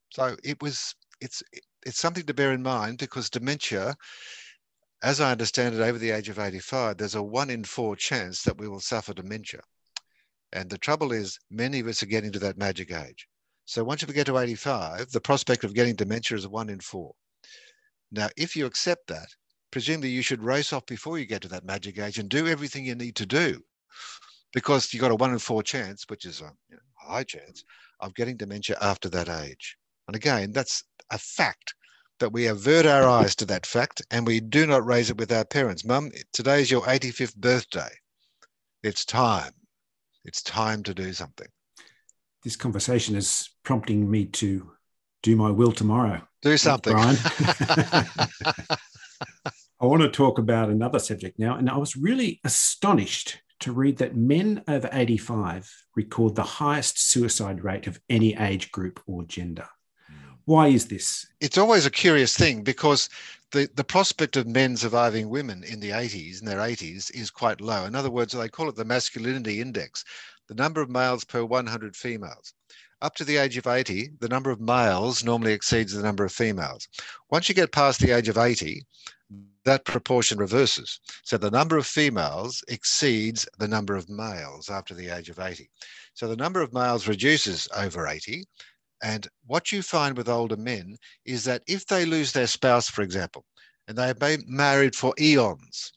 So 0.09 0.35
it 0.43 0.61
was, 0.61 0.95
it's, 1.19 1.41
it's 1.85 1.99
something 1.99 2.25
to 2.25 2.33
bear 2.33 2.51
in 2.51 2.61
mind 2.61 2.97
because 2.97 3.29
dementia, 3.29 3.95
as 5.03 5.19
I 5.19 5.31
understand 5.31 5.75
it, 5.75 5.81
over 5.81 5.97
the 5.97 6.11
age 6.11 6.29
of 6.29 6.39
85, 6.39 6.97
there's 6.97 7.15
a 7.15 7.23
one 7.23 7.49
in 7.49 7.63
four 7.63 7.95
chance 7.95 8.43
that 8.43 8.57
we 8.57 8.67
will 8.67 8.79
suffer 8.79 9.13
dementia. 9.13 9.61
And 10.53 10.69
the 10.69 10.77
trouble 10.77 11.11
is, 11.11 11.39
many 11.49 11.79
of 11.79 11.87
us 11.87 12.03
are 12.03 12.07
getting 12.07 12.31
to 12.33 12.39
that 12.39 12.57
magic 12.57 12.91
age. 12.91 13.27
So 13.65 13.83
once 13.83 14.01
you 14.01 14.07
get 14.09 14.25
to 14.27 14.37
85, 14.37 15.11
the 15.11 15.21
prospect 15.21 15.63
of 15.63 15.73
getting 15.73 15.95
dementia 15.95 16.37
is 16.37 16.45
a 16.45 16.49
one 16.49 16.69
in 16.69 16.79
four. 16.79 17.13
Now, 18.11 18.29
if 18.35 18.55
you 18.55 18.65
accept 18.65 19.07
that, 19.07 19.29
presumably 19.71 20.09
you 20.09 20.21
should 20.21 20.43
race 20.43 20.73
off 20.73 20.85
before 20.85 21.17
you 21.17 21.25
get 21.25 21.41
to 21.43 21.47
that 21.47 21.63
magic 21.63 21.97
age 21.97 22.19
and 22.19 22.29
do 22.29 22.47
everything 22.47 22.85
you 22.85 22.95
need 22.95 23.15
to 23.15 23.25
do 23.25 23.61
because 24.53 24.93
you've 24.93 25.01
got 25.01 25.11
a 25.11 25.15
one 25.15 25.31
in 25.31 25.39
four 25.39 25.63
chance, 25.63 26.03
which 26.09 26.25
is 26.25 26.41
a 26.41 26.51
high 26.99 27.23
chance, 27.23 27.63
of 28.01 28.13
getting 28.15 28.35
dementia 28.35 28.77
after 28.81 29.09
that 29.09 29.29
age. 29.29 29.77
And 30.07 30.15
again, 30.15 30.51
that's 30.51 30.83
a 31.11 31.17
fact 31.17 31.73
that 32.19 32.31
we 32.31 32.47
avert 32.47 32.85
our 32.85 33.07
eyes 33.07 33.35
to 33.35 33.45
that 33.45 33.65
fact 33.65 34.01
and 34.11 34.25
we 34.25 34.39
do 34.39 34.67
not 34.67 34.85
raise 34.85 35.09
it 35.09 35.17
with 35.17 35.31
our 35.31 35.45
parents. 35.45 35.83
Mum, 35.83 36.11
today 36.33 36.61
is 36.61 36.71
your 36.71 36.81
85th 36.83 37.35
birthday. 37.35 37.89
It's 38.83 39.05
time. 39.05 39.53
It's 40.23 40.41
time 40.43 40.83
to 40.83 40.93
do 40.93 41.13
something. 41.13 41.47
This 42.43 42.55
conversation 42.55 43.15
is 43.15 43.49
prompting 43.63 44.09
me 44.09 44.25
to 44.25 44.71
do 45.23 45.35
my 45.35 45.49
will 45.51 45.71
tomorrow. 45.71 46.21
Do 46.41 46.57
something. 46.57 46.93
Brian. 46.93 47.17
I 49.79 49.85
want 49.85 50.01
to 50.03 50.09
talk 50.09 50.37
about 50.37 50.69
another 50.69 50.99
subject 50.99 51.39
now. 51.39 51.55
And 51.55 51.69
I 51.69 51.77
was 51.77 51.95
really 51.95 52.39
astonished 52.43 53.41
to 53.61 53.71
read 53.71 53.97
that 53.97 54.15
men 54.15 54.63
over 54.67 54.89
85 54.91 55.71
record 55.95 56.35
the 56.35 56.43
highest 56.43 56.99
suicide 56.99 57.63
rate 57.63 57.87
of 57.87 57.99
any 58.09 58.35
age 58.35 58.71
group 58.71 58.99
or 59.05 59.23
gender. 59.23 59.67
Why 60.45 60.67
is 60.67 60.87
this? 60.87 61.27
It's 61.39 61.57
always 61.57 61.85
a 61.85 61.91
curious 61.91 62.35
thing 62.35 62.63
because 62.63 63.09
the, 63.51 63.69
the 63.75 63.83
prospect 63.83 64.37
of 64.37 64.47
men 64.47 64.77
surviving 64.77 65.29
women 65.29 65.63
in 65.63 65.79
the 65.79 65.89
80s, 65.89 66.39
in 66.39 66.45
their 66.45 66.59
80s, 66.59 67.13
is 67.13 67.29
quite 67.29 67.61
low. 67.61 67.85
In 67.85 67.95
other 67.95 68.09
words, 68.09 68.33
they 68.33 68.49
call 68.49 68.69
it 68.69 68.75
the 68.75 68.85
masculinity 68.85 69.61
index, 69.61 70.03
the 70.47 70.55
number 70.55 70.81
of 70.81 70.89
males 70.89 71.23
per 71.23 71.43
100 71.43 71.95
females. 71.95 72.53
up 73.01 73.15
to 73.15 73.23
the 73.23 73.37
age 73.37 73.57
of 73.57 73.65
80, 73.65 74.11
the 74.19 74.29
number 74.29 74.51
of 74.51 74.61
males 74.61 75.23
normally 75.23 75.53
exceeds 75.53 75.91
the 75.91 76.03
number 76.03 76.23
of 76.23 76.31
females. 76.31 76.87
Once 77.31 77.49
you 77.49 77.55
get 77.55 77.71
past 77.71 77.99
the 77.99 78.11
age 78.11 78.29
of 78.29 78.37
80, 78.37 78.85
that 79.63 79.85
proportion 79.85 80.37
reverses. 80.37 80.99
So 81.23 81.37
the 81.37 81.51
number 81.51 81.77
of 81.77 81.87
females 81.87 82.63
exceeds 82.67 83.47
the 83.57 83.67
number 83.67 83.95
of 83.95 84.09
males 84.09 84.69
after 84.69 84.93
the 84.93 85.09
age 85.09 85.29
of 85.29 85.39
80. 85.39 85.69
So 86.13 86.27
the 86.27 86.35
number 86.35 86.61
of 86.61 86.73
males 86.73 87.07
reduces 87.07 87.67
over 87.75 88.07
80. 88.07 88.45
And 89.01 89.27
what 89.45 89.71
you 89.71 89.81
find 89.81 90.15
with 90.15 90.29
older 90.29 90.57
men 90.57 90.97
is 91.25 91.43
that 91.45 91.63
if 91.67 91.85
they 91.87 92.05
lose 92.05 92.31
their 92.31 92.47
spouse, 92.47 92.89
for 92.89 93.01
example, 93.01 93.45
and 93.87 93.97
they've 93.97 94.17
been 94.17 94.43
married 94.47 94.95
for 94.95 95.13
eons, 95.19 95.91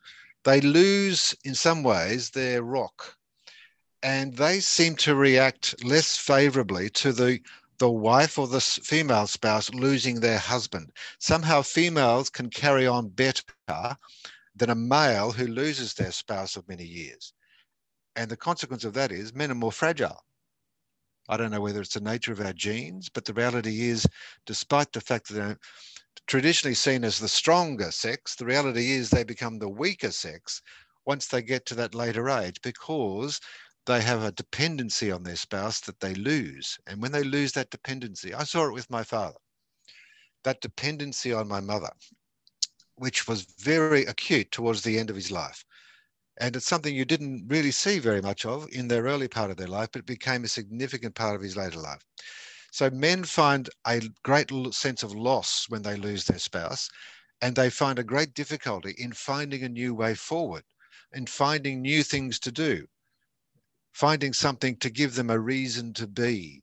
they 0.44 0.60
lose 0.60 1.34
in 1.44 1.54
some 1.54 1.82
ways 1.82 2.30
their 2.30 2.62
rock 2.62 3.16
and 4.04 4.36
they 4.36 4.60
seem 4.60 4.94
to 4.94 5.14
react 5.14 5.82
less 5.82 6.16
favorably 6.16 6.90
to 6.90 7.12
the 7.12 7.40
the 7.78 7.90
wife 7.90 8.38
or 8.38 8.46
the 8.46 8.60
female 8.60 9.26
spouse 9.26 9.68
losing 9.74 10.20
their 10.20 10.38
husband. 10.38 10.92
Somehow 11.18 11.60
females 11.60 12.30
can 12.30 12.48
carry 12.48 12.86
on 12.86 13.08
better 13.08 13.42
than 14.54 14.70
a 14.70 14.74
male 14.76 15.32
who 15.32 15.48
loses 15.48 15.92
their 15.94 16.12
spouse 16.12 16.54
of 16.54 16.68
many 16.68 16.84
years. 16.84 17.32
And 18.14 18.30
the 18.30 18.36
consequence 18.36 18.84
of 18.84 18.94
that 18.94 19.10
is 19.10 19.34
men 19.34 19.50
are 19.50 19.56
more 19.56 19.72
fragile. 19.72 20.24
I 21.28 21.36
don't 21.36 21.50
know 21.50 21.60
whether 21.60 21.80
it's 21.80 21.94
the 21.94 22.00
nature 22.00 22.32
of 22.32 22.40
our 22.40 22.52
genes, 22.52 23.08
but 23.08 23.24
the 23.24 23.32
reality 23.32 23.82
is, 23.88 24.06
despite 24.46 24.92
the 24.92 25.00
fact 25.00 25.28
that 25.28 25.34
they're 25.34 25.58
traditionally 26.26 26.74
seen 26.74 27.04
as 27.04 27.18
the 27.18 27.28
stronger 27.28 27.90
sex, 27.90 28.34
the 28.34 28.44
reality 28.44 28.92
is 28.92 29.10
they 29.10 29.24
become 29.24 29.58
the 29.58 29.68
weaker 29.68 30.10
sex 30.10 30.60
once 31.06 31.26
they 31.26 31.42
get 31.42 31.66
to 31.66 31.74
that 31.74 31.94
later 31.94 32.28
age 32.28 32.60
because 32.62 33.40
they 33.86 34.00
have 34.00 34.22
a 34.22 34.32
dependency 34.32 35.10
on 35.10 35.22
their 35.22 35.36
spouse 35.36 35.80
that 35.80 36.00
they 36.00 36.14
lose. 36.14 36.78
And 36.86 37.00
when 37.00 37.12
they 37.12 37.24
lose 37.24 37.52
that 37.52 37.70
dependency, 37.70 38.32
I 38.32 38.44
saw 38.44 38.66
it 38.66 38.72
with 38.72 38.90
my 38.90 39.02
father, 39.02 39.36
that 40.44 40.60
dependency 40.60 41.32
on 41.32 41.48
my 41.48 41.60
mother, 41.60 41.90
which 42.96 43.28
was 43.28 43.42
very 43.42 44.04
acute 44.06 44.50
towards 44.50 44.82
the 44.82 44.98
end 44.98 45.10
of 45.10 45.16
his 45.16 45.30
life. 45.30 45.64
And 46.38 46.56
it's 46.56 46.66
something 46.66 46.94
you 46.94 47.04
didn't 47.04 47.46
really 47.48 47.70
see 47.70 47.98
very 47.98 48.20
much 48.20 48.44
of 48.44 48.68
in 48.72 48.88
their 48.88 49.04
early 49.04 49.28
part 49.28 49.50
of 49.50 49.56
their 49.56 49.68
life, 49.68 49.90
but 49.92 50.00
it 50.00 50.06
became 50.06 50.44
a 50.44 50.48
significant 50.48 51.14
part 51.14 51.36
of 51.36 51.42
his 51.42 51.56
later 51.56 51.78
life. 51.78 52.04
So 52.72 52.90
men 52.90 53.24
find 53.24 53.70
a 53.86 54.02
great 54.22 54.50
sense 54.72 55.02
of 55.02 55.14
loss 55.14 55.66
when 55.68 55.82
they 55.82 55.96
lose 55.96 56.24
their 56.24 56.40
spouse, 56.40 56.88
and 57.40 57.54
they 57.54 57.70
find 57.70 57.98
a 57.98 58.04
great 58.04 58.34
difficulty 58.34 58.94
in 58.98 59.12
finding 59.12 59.62
a 59.62 59.68
new 59.68 59.94
way 59.94 60.14
forward, 60.14 60.64
in 61.12 61.26
finding 61.26 61.82
new 61.82 62.02
things 62.02 62.38
to 62.40 62.52
do 62.52 62.86
finding 63.94 64.32
something 64.32 64.76
to 64.76 64.90
give 64.90 65.14
them 65.14 65.30
a 65.30 65.38
reason 65.38 65.94
to 65.94 66.06
be 66.06 66.62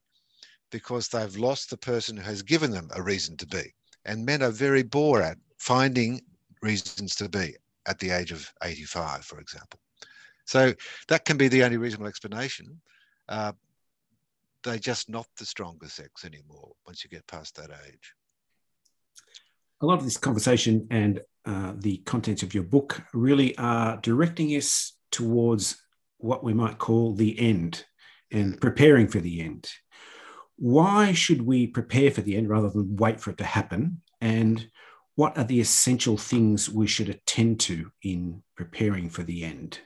because 0.69 1.07
they've 1.07 1.37
lost 1.37 1.69
the 1.69 1.77
person 1.77 2.17
who 2.17 2.23
has 2.23 2.41
given 2.41 2.71
them 2.71 2.89
a 2.93 3.01
reason 3.01 3.37
to 3.37 3.47
be. 3.47 3.73
And 4.05 4.25
men 4.25 4.43
are 4.43 4.51
very 4.51 4.83
bored 4.83 5.23
at 5.23 5.37
finding 5.57 6.21
reasons 6.61 7.15
to 7.15 7.29
be 7.29 7.55
at 7.87 7.99
the 7.99 8.11
age 8.11 8.31
of 8.31 8.51
85, 8.63 9.25
for 9.25 9.39
example. 9.39 9.79
So 10.45 10.73
that 11.07 11.25
can 11.25 11.37
be 11.37 11.47
the 11.47 11.63
only 11.63 11.77
reasonable 11.77 12.07
explanation. 12.07 12.81
Uh, 13.29 13.53
they're 14.63 14.77
just 14.77 15.09
not 15.09 15.27
the 15.37 15.45
stronger 15.45 15.87
sex 15.87 16.25
anymore 16.25 16.73
once 16.85 17.03
you 17.03 17.09
get 17.09 17.25
past 17.27 17.55
that 17.55 17.71
age. 17.87 18.13
A 19.81 19.85
lot 19.85 19.97
of 19.97 20.03
this 20.03 20.17
conversation 20.17 20.87
and 20.91 21.21
uh, 21.45 21.73
the 21.75 21.97
contents 21.97 22.43
of 22.43 22.53
your 22.53 22.63
book 22.63 23.01
really 23.13 23.57
are 23.57 23.97
directing 23.97 24.49
us 24.49 24.93
towards 25.09 25.81
what 26.17 26.43
we 26.43 26.53
might 26.53 26.77
call 26.77 27.13
the 27.13 27.39
end 27.39 27.85
and 28.31 28.61
preparing 28.61 29.07
for 29.07 29.19
the 29.19 29.41
end. 29.41 29.69
Why 30.57 31.13
should 31.13 31.41
we 31.41 31.65
prepare 31.65 32.11
for 32.11 32.21
the 32.21 32.35
end 32.35 32.47
rather 32.47 32.69
than 32.69 32.95
wait 32.95 33.19
for 33.19 33.31
it 33.31 33.39
to 33.39 33.43
happen? 33.43 34.01
And 34.21 34.69
what 35.21 35.37
are 35.37 35.43
the 35.43 35.61
essential 35.61 36.17
things 36.17 36.67
we 36.67 36.87
should 36.87 37.07
attend 37.07 37.59
to 37.59 37.91
in 38.01 38.41
preparing 38.55 39.07
for 39.07 39.21
the 39.21 39.43
end? 39.43 39.79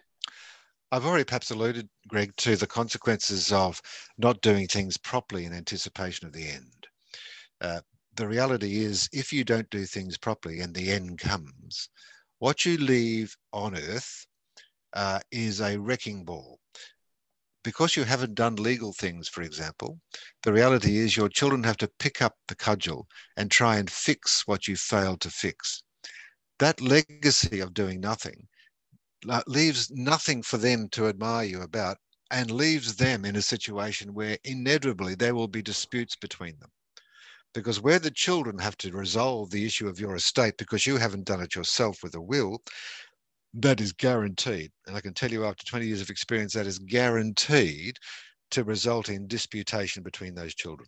I've 0.93 1.05
already 1.05 1.25
perhaps 1.25 1.51
alluded, 1.51 1.89
Greg, 2.07 2.33
to 2.37 2.55
the 2.55 2.65
consequences 2.65 3.51
of 3.51 3.81
not 4.17 4.39
doing 4.39 4.65
things 4.65 4.95
properly 4.95 5.43
in 5.43 5.51
anticipation 5.51 6.25
of 6.25 6.31
the 6.31 6.47
end. 6.47 6.87
Uh, 7.59 7.81
the 8.15 8.25
reality 8.25 8.77
is, 8.77 9.09
if 9.11 9.33
you 9.33 9.43
don't 9.43 9.69
do 9.69 9.83
things 9.83 10.17
properly 10.17 10.61
and 10.61 10.73
the 10.73 10.89
end 10.89 11.19
comes, 11.19 11.89
what 12.39 12.63
you 12.63 12.77
leave 12.77 13.35
on 13.51 13.75
earth 13.75 14.25
uh, 14.93 15.19
is 15.33 15.59
a 15.59 15.77
wrecking 15.77 16.23
ball. 16.23 16.61
Because 17.65 17.95
you 17.95 18.03
haven't 18.03 18.35
done 18.35 18.57
legal 18.57 18.93
things, 18.93 19.27
for 19.27 19.41
example, 19.41 19.99
the 20.43 20.53
reality 20.53 20.99
is 20.99 21.17
your 21.17 21.29
children 21.29 21.63
have 21.63 21.77
to 21.77 21.91
pick 21.97 22.21
up 22.21 22.35
the 22.47 22.55
cudgel 22.55 23.07
and 23.35 23.49
try 23.49 23.77
and 23.77 23.89
fix 23.89 24.45
what 24.45 24.67
you 24.67 24.75
failed 24.75 25.19
to 25.21 25.31
fix. 25.31 25.81
That 26.59 26.79
legacy 26.79 27.59
of 27.61 27.73
doing 27.73 27.99
nothing 27.99 28.47
uh, 29.27 29.41
leaves 29.47 29.89
nothing 29.89 30.43
for 30.43 30.59
them 30.59 30.89
to 30.89 31.07
admire 31.07 31.45
you 31.45 31.61
about 31.63 31.97
and 32.29 32.51
leaves 32.51 32.97
them 32.97 33.25
in 33.25 33.35
a 33.35 33.41
situation 33.41 34.13
where 34.13 34.37
inevitably 34.43 35.15
there 35.15 35.33
will 35.33 35.47
be 35.47 35.63
disputes 35.63 36.15
between 36.15 36.59
them. 36.59 36.69
Because 37.55 37.81
where 37.81 37.99
the 37.99 38.11
children 38.11 38.59
have 38.59 38.77
to 38.77 38.91
resolve 38.91 39.49
the 39.49 39.65
issue 39.65 39.87
of 39.87 39.99
your 39.99 40.15
estate 40.15 40.57
because 40.57 40.85
you 40.85 40.97
haven't 40.97 41.25
done 41.25 41.41
it 41.41 41.55
yourself 41.55 42.03
with 42.03 42.13
a 42.13 42.21
will, 42.21 42.61
that 43.55 43.79
is 43.79 43.93
guaranteed. 43.93 44.71
And 44.87 44.95
I 44.95 45.01
can 45.01 45.13
tell 45.13 45.31
you 45.31 45.45
after 45.45 45.65
20 45.65 45.87
years 45.87 46.01
of 46.01 46.09
experience, 46.09 46.53
that 46.53 46.67
is 46.67 46.79
guaranteed 46.79 47.97
to 48.51 48.63
result 48.63 49.09
in 49.09 49.27
disputation 49.27 50.03
between 50.03 50.35
those 50.35 50.53
children. 50.53 50.87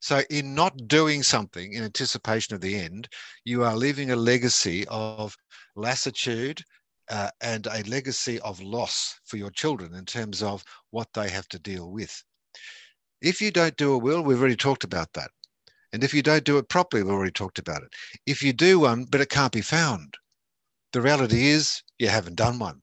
So, 0.00 0.22
in 0.30 0.54
not 0.54 0.88
doing 0.88 1.22
something 1.22 1.74
in 1.74 1.84
anticipation 1.84 2.54
of 2.54 2.60
the 2.60 2.76
end, 2.76 3.08
you 3.44 3.62
are 3.62 3.76
leaving 3.76 4.10
a 4.10 4.16
legacy 4.16 4.84
of 4.88 5.36
lassitude 5.76 6.60
uh, 7.08 7.30
and 7.40 7.66
a 7.66 7.82
legacy 7.84 8.40
of 8.40 8.60
loss 8.60 9.20
for 9.26 9.36
your 9.36 9.50
children 9.50 9.94
in 9.94 10.04
terms 10.04 10.42
of 10.42 10.64
what 10.90 11.08
they 11.14 11.28
have 11.28 11.46
to 11.48 11.58
deal 11.58 11.90
with. 11.90 12.22
If 13.20 13.40
you 13.40 13.52
don't 13.52 13.76
do 13.76 13.92
a 13.92 13.98
will, 13.98 14.22
we've 14.22 14.40
already 14.40 14.56
talked 14.56 14.82
about 14.82 15.12
that. 15.12 15.30
And 15.92 16.02
if 16.02 16.14
you 16.14 16.22
don't 16.22 16.44
do 16.44 16.58
it 16.58 16.68
properly, 16.68 17.02
we've 17.02 17.12
already 17.12 17.30
talked 17.30 17.58
about 17.58 17.82
it. 17.82 17.92
If 18.26 18.42
you 18.42 18.52
do 18.52 18.80
one, 18.80 19.04
but 19.04 19.20
it 19.20 19.28
can't 19.28 19.52
be 19.52 19.60
found, 19.60 20.16
the 20.92 21.00
reality 21.00 21.46
is 21.48 21.82
you 21.98 22.08
haven't 22.08 22.36
done 22.36 22.58
one. 22.58 22.82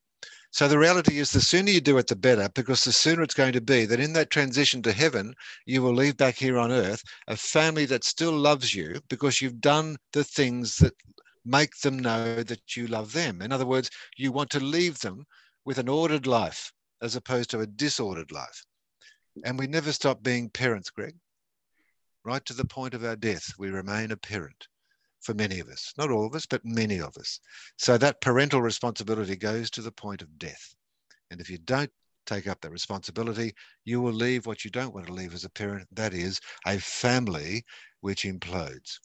So 0.51 0.67
the 0.67 0.79
reality 0.79 1.19
is 1.19 1.31
the 1.31 1.41
sooner 1.41 1.69
you 1.69 1.79
do 1.79 1.99
it, 1.99 2.07
the 2.07 2.15
better, 2.15 2.49
because 2.55 2.83
the 2.83 2.91
sooner 2.91 3.21
it's 3.21 3.35
going 3.35 3.53
to 3.53 3.61
be 3.61 3.85
that 3.85 3.99
in 3.99 4.13
that 4.13 4.31
transition 4.31 4.81
to 4.81 4.91
heaven, 4.91 5.35
you 5.67 5.83
will 5.83 5.93
leave 5.93 6.17
back 6.17 6.35
here 6.35 6.57
on 6.57 6.71
earth 6.71 7.03
a 7.27 7.37
family 7.37 7.85
that 7.85 8.03
still 8.03 8.31
loves 8.31 8.73
you 8.73 8.99
because 9.09 9.41
you've 9.41 9.61
done 9.61 9.95
the 10.11 10.23
things 10.23 10.77
that 10.77 10.95
make 11.45 11.77
them 11.81 11.99
know 11.99 12.41
that 12.41 12.75
you 12.75 12.87
love 12.87 13.13
them. 13.13 13.43
In 13.43 13.51
other 13.51 13.65
words, 13.65 13.91
you 14.17 14.31
want 14.31 14.49
to 14.51 14.59
leave 14.59 14.97
them 14.99 15.23
with 15.65 15.77
an 15.77 15.87
ordered 15.87 16.25
life 16.25 16.71
as 17.03 17.15
opposed 17.15 17.51
to 17.51 17.59
a 17.59 17.67
disordered 17.67 18.31
life. 18.31 18.65
And 19.45 19.57
we 19.57 19.67
never 19.67 19.91
stop 19.91 20.23
being 20.23 20.49
parents, 20.49 20.89
Greg. 20.89 21.15
Right 22.25 22.43
to 22.45 22.53
the 22.53 22.65
point 22.65 22.95
of 22.95 23.05
our 23.05 23.15
death, 23.15 23.53
we 23.59 23.69
remain 23.69 24.11
a 24.11 24.17
parent 24.17 24.67
for 25.21 25.33
many 25.33 25.59
of 25.59 25.67
us, 25.67 25.93
not 25.97 26.11
all 26.11 26.25
of 26.25 26.35
us, 26.35 26.45
but 26.45 26.61
many 26.63 26.99
of 26.99 27.15
us. 27.17 27.39
So 27.77 27.97
that 27.97 28.21
parental 28.21 28.61
responsibility 28.61 29.35
goes 29.35 29.69
to 29.71 29.81
the 29.81 29.91
point 29.91 30.21
of 30.21 30.39
death. 30.39 30.75
And 31.31 31.41
if 31.41 31.49
you 31.49 31.57
don't 31.59 31.91
take 32.25 32.47
up 32.47 32.61
that 32.61 32.71
responsibility, 32.71 33.53
you 33.85 34.01
will 34.01 34.13
leave 34.13 34.45
what 34.45 34.63
you 34.63 34.71
don't 34.71 34.93
want 34.93 35.07
to 35.07 35.13
leave 35.13 35.33
as 35.33 35.45
a 35.45 35.49
parent 35.49 35.87
that 35.93 36.13
is, 36.13 36.39
a 36.65 36.77
family 36.79 37.63
which 38.01 38.23
implodes. 38.23 38.99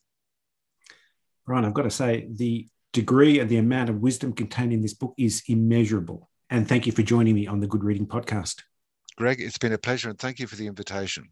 Brian, 1.46 1.64
I've 1.64 1.74
got 1.74 1.82
to 1.82 1.90
say, 1.90 2.26
the 2.30 2.68
degree 2.92 3.40
and 3.40 3.50
the 3.50 3.58
amount 3.58 3.90
of 3.90 4.00
wisdom 4.00 4.32
contained 4.32 4.72
in 4.72 4.80
this 4.80 4.94
book 4.94 5.14
is 5.18 5.42
immeasurable. 5.48 6.30
And 6.50 6.68
thank 6.68 6.86
you 6.86 6.92
for 6.92 7.02
joining 7.02 7.34
me 7.34 7.46
on 7.46 7.60
the 7.60 7.66
Good 7.66 7.84
Reading 7.84 8.06
Podcast. 8.06 8.62
Greg, 9.16 9.40
it's 9.40 9.58
been 9.58 9.72
a 9.72 9.78
pleasure 9.78 10.08
and 10.08 10.18
thank 10.18 10.38
you 10.38 10.46
for 10.46 10.56
the 10.56 10.66
invitation. 10.66 11.28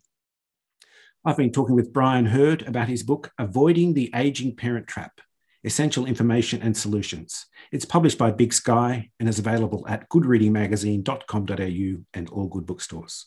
I've 1.24 1.36
been 1.36 1.52
talking 1.52 1.76
with 1.76 1.92
Brian 1.92 2.26
Herd 2.26 2.62
about 2.62 2.88
his 2.88 3.04
book, 3.04 3.30
Avoiding 3.38 3.94
the 3.94 4.10
Aging 4.12 4.56
Parent 4.56 4.88
Trap 4.88 5.20
Essential 5.64 6.06
Information 6.06 6.60
and 6.60 6.76
Solutions. 6.76 7.46
It's 7.70 7.84
published 7.84 8.18
by 8.18 8.32
Big 8.32 8.52
Sky 8.52 9.10
and 9.20 9.28
is 9.28 9.38
available 9.38 9.86
at 9.88 10.08
goodreadingmagazine.com.au 10.08 12.04
and 12.14 12.28
all 12.30 12.48
good 12.48 12.66
bookstores. 12.66 13.26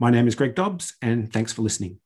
My 0.00 0.10
name 0.10 0.26
is 0.26 0.34
Greg 0.34 0.56
Dobbs, 0.56 0.96
and 1.00 1.32
thanks 1.32 1.52
for 1.52 1.62
listening. 1.62 2.00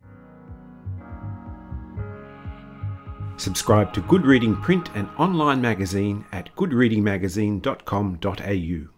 Subscribe 3.38 3.94
to 3.94 4.02
Good 4.02 4.26
Reading 4.26 4.54
print 4.56 4.90
and 4.94 5.08
online 5.16 5.62
magazine 5.62 6.26
at 6.32 6.54
goodreadingmagazine.com.au. 6.56 8.91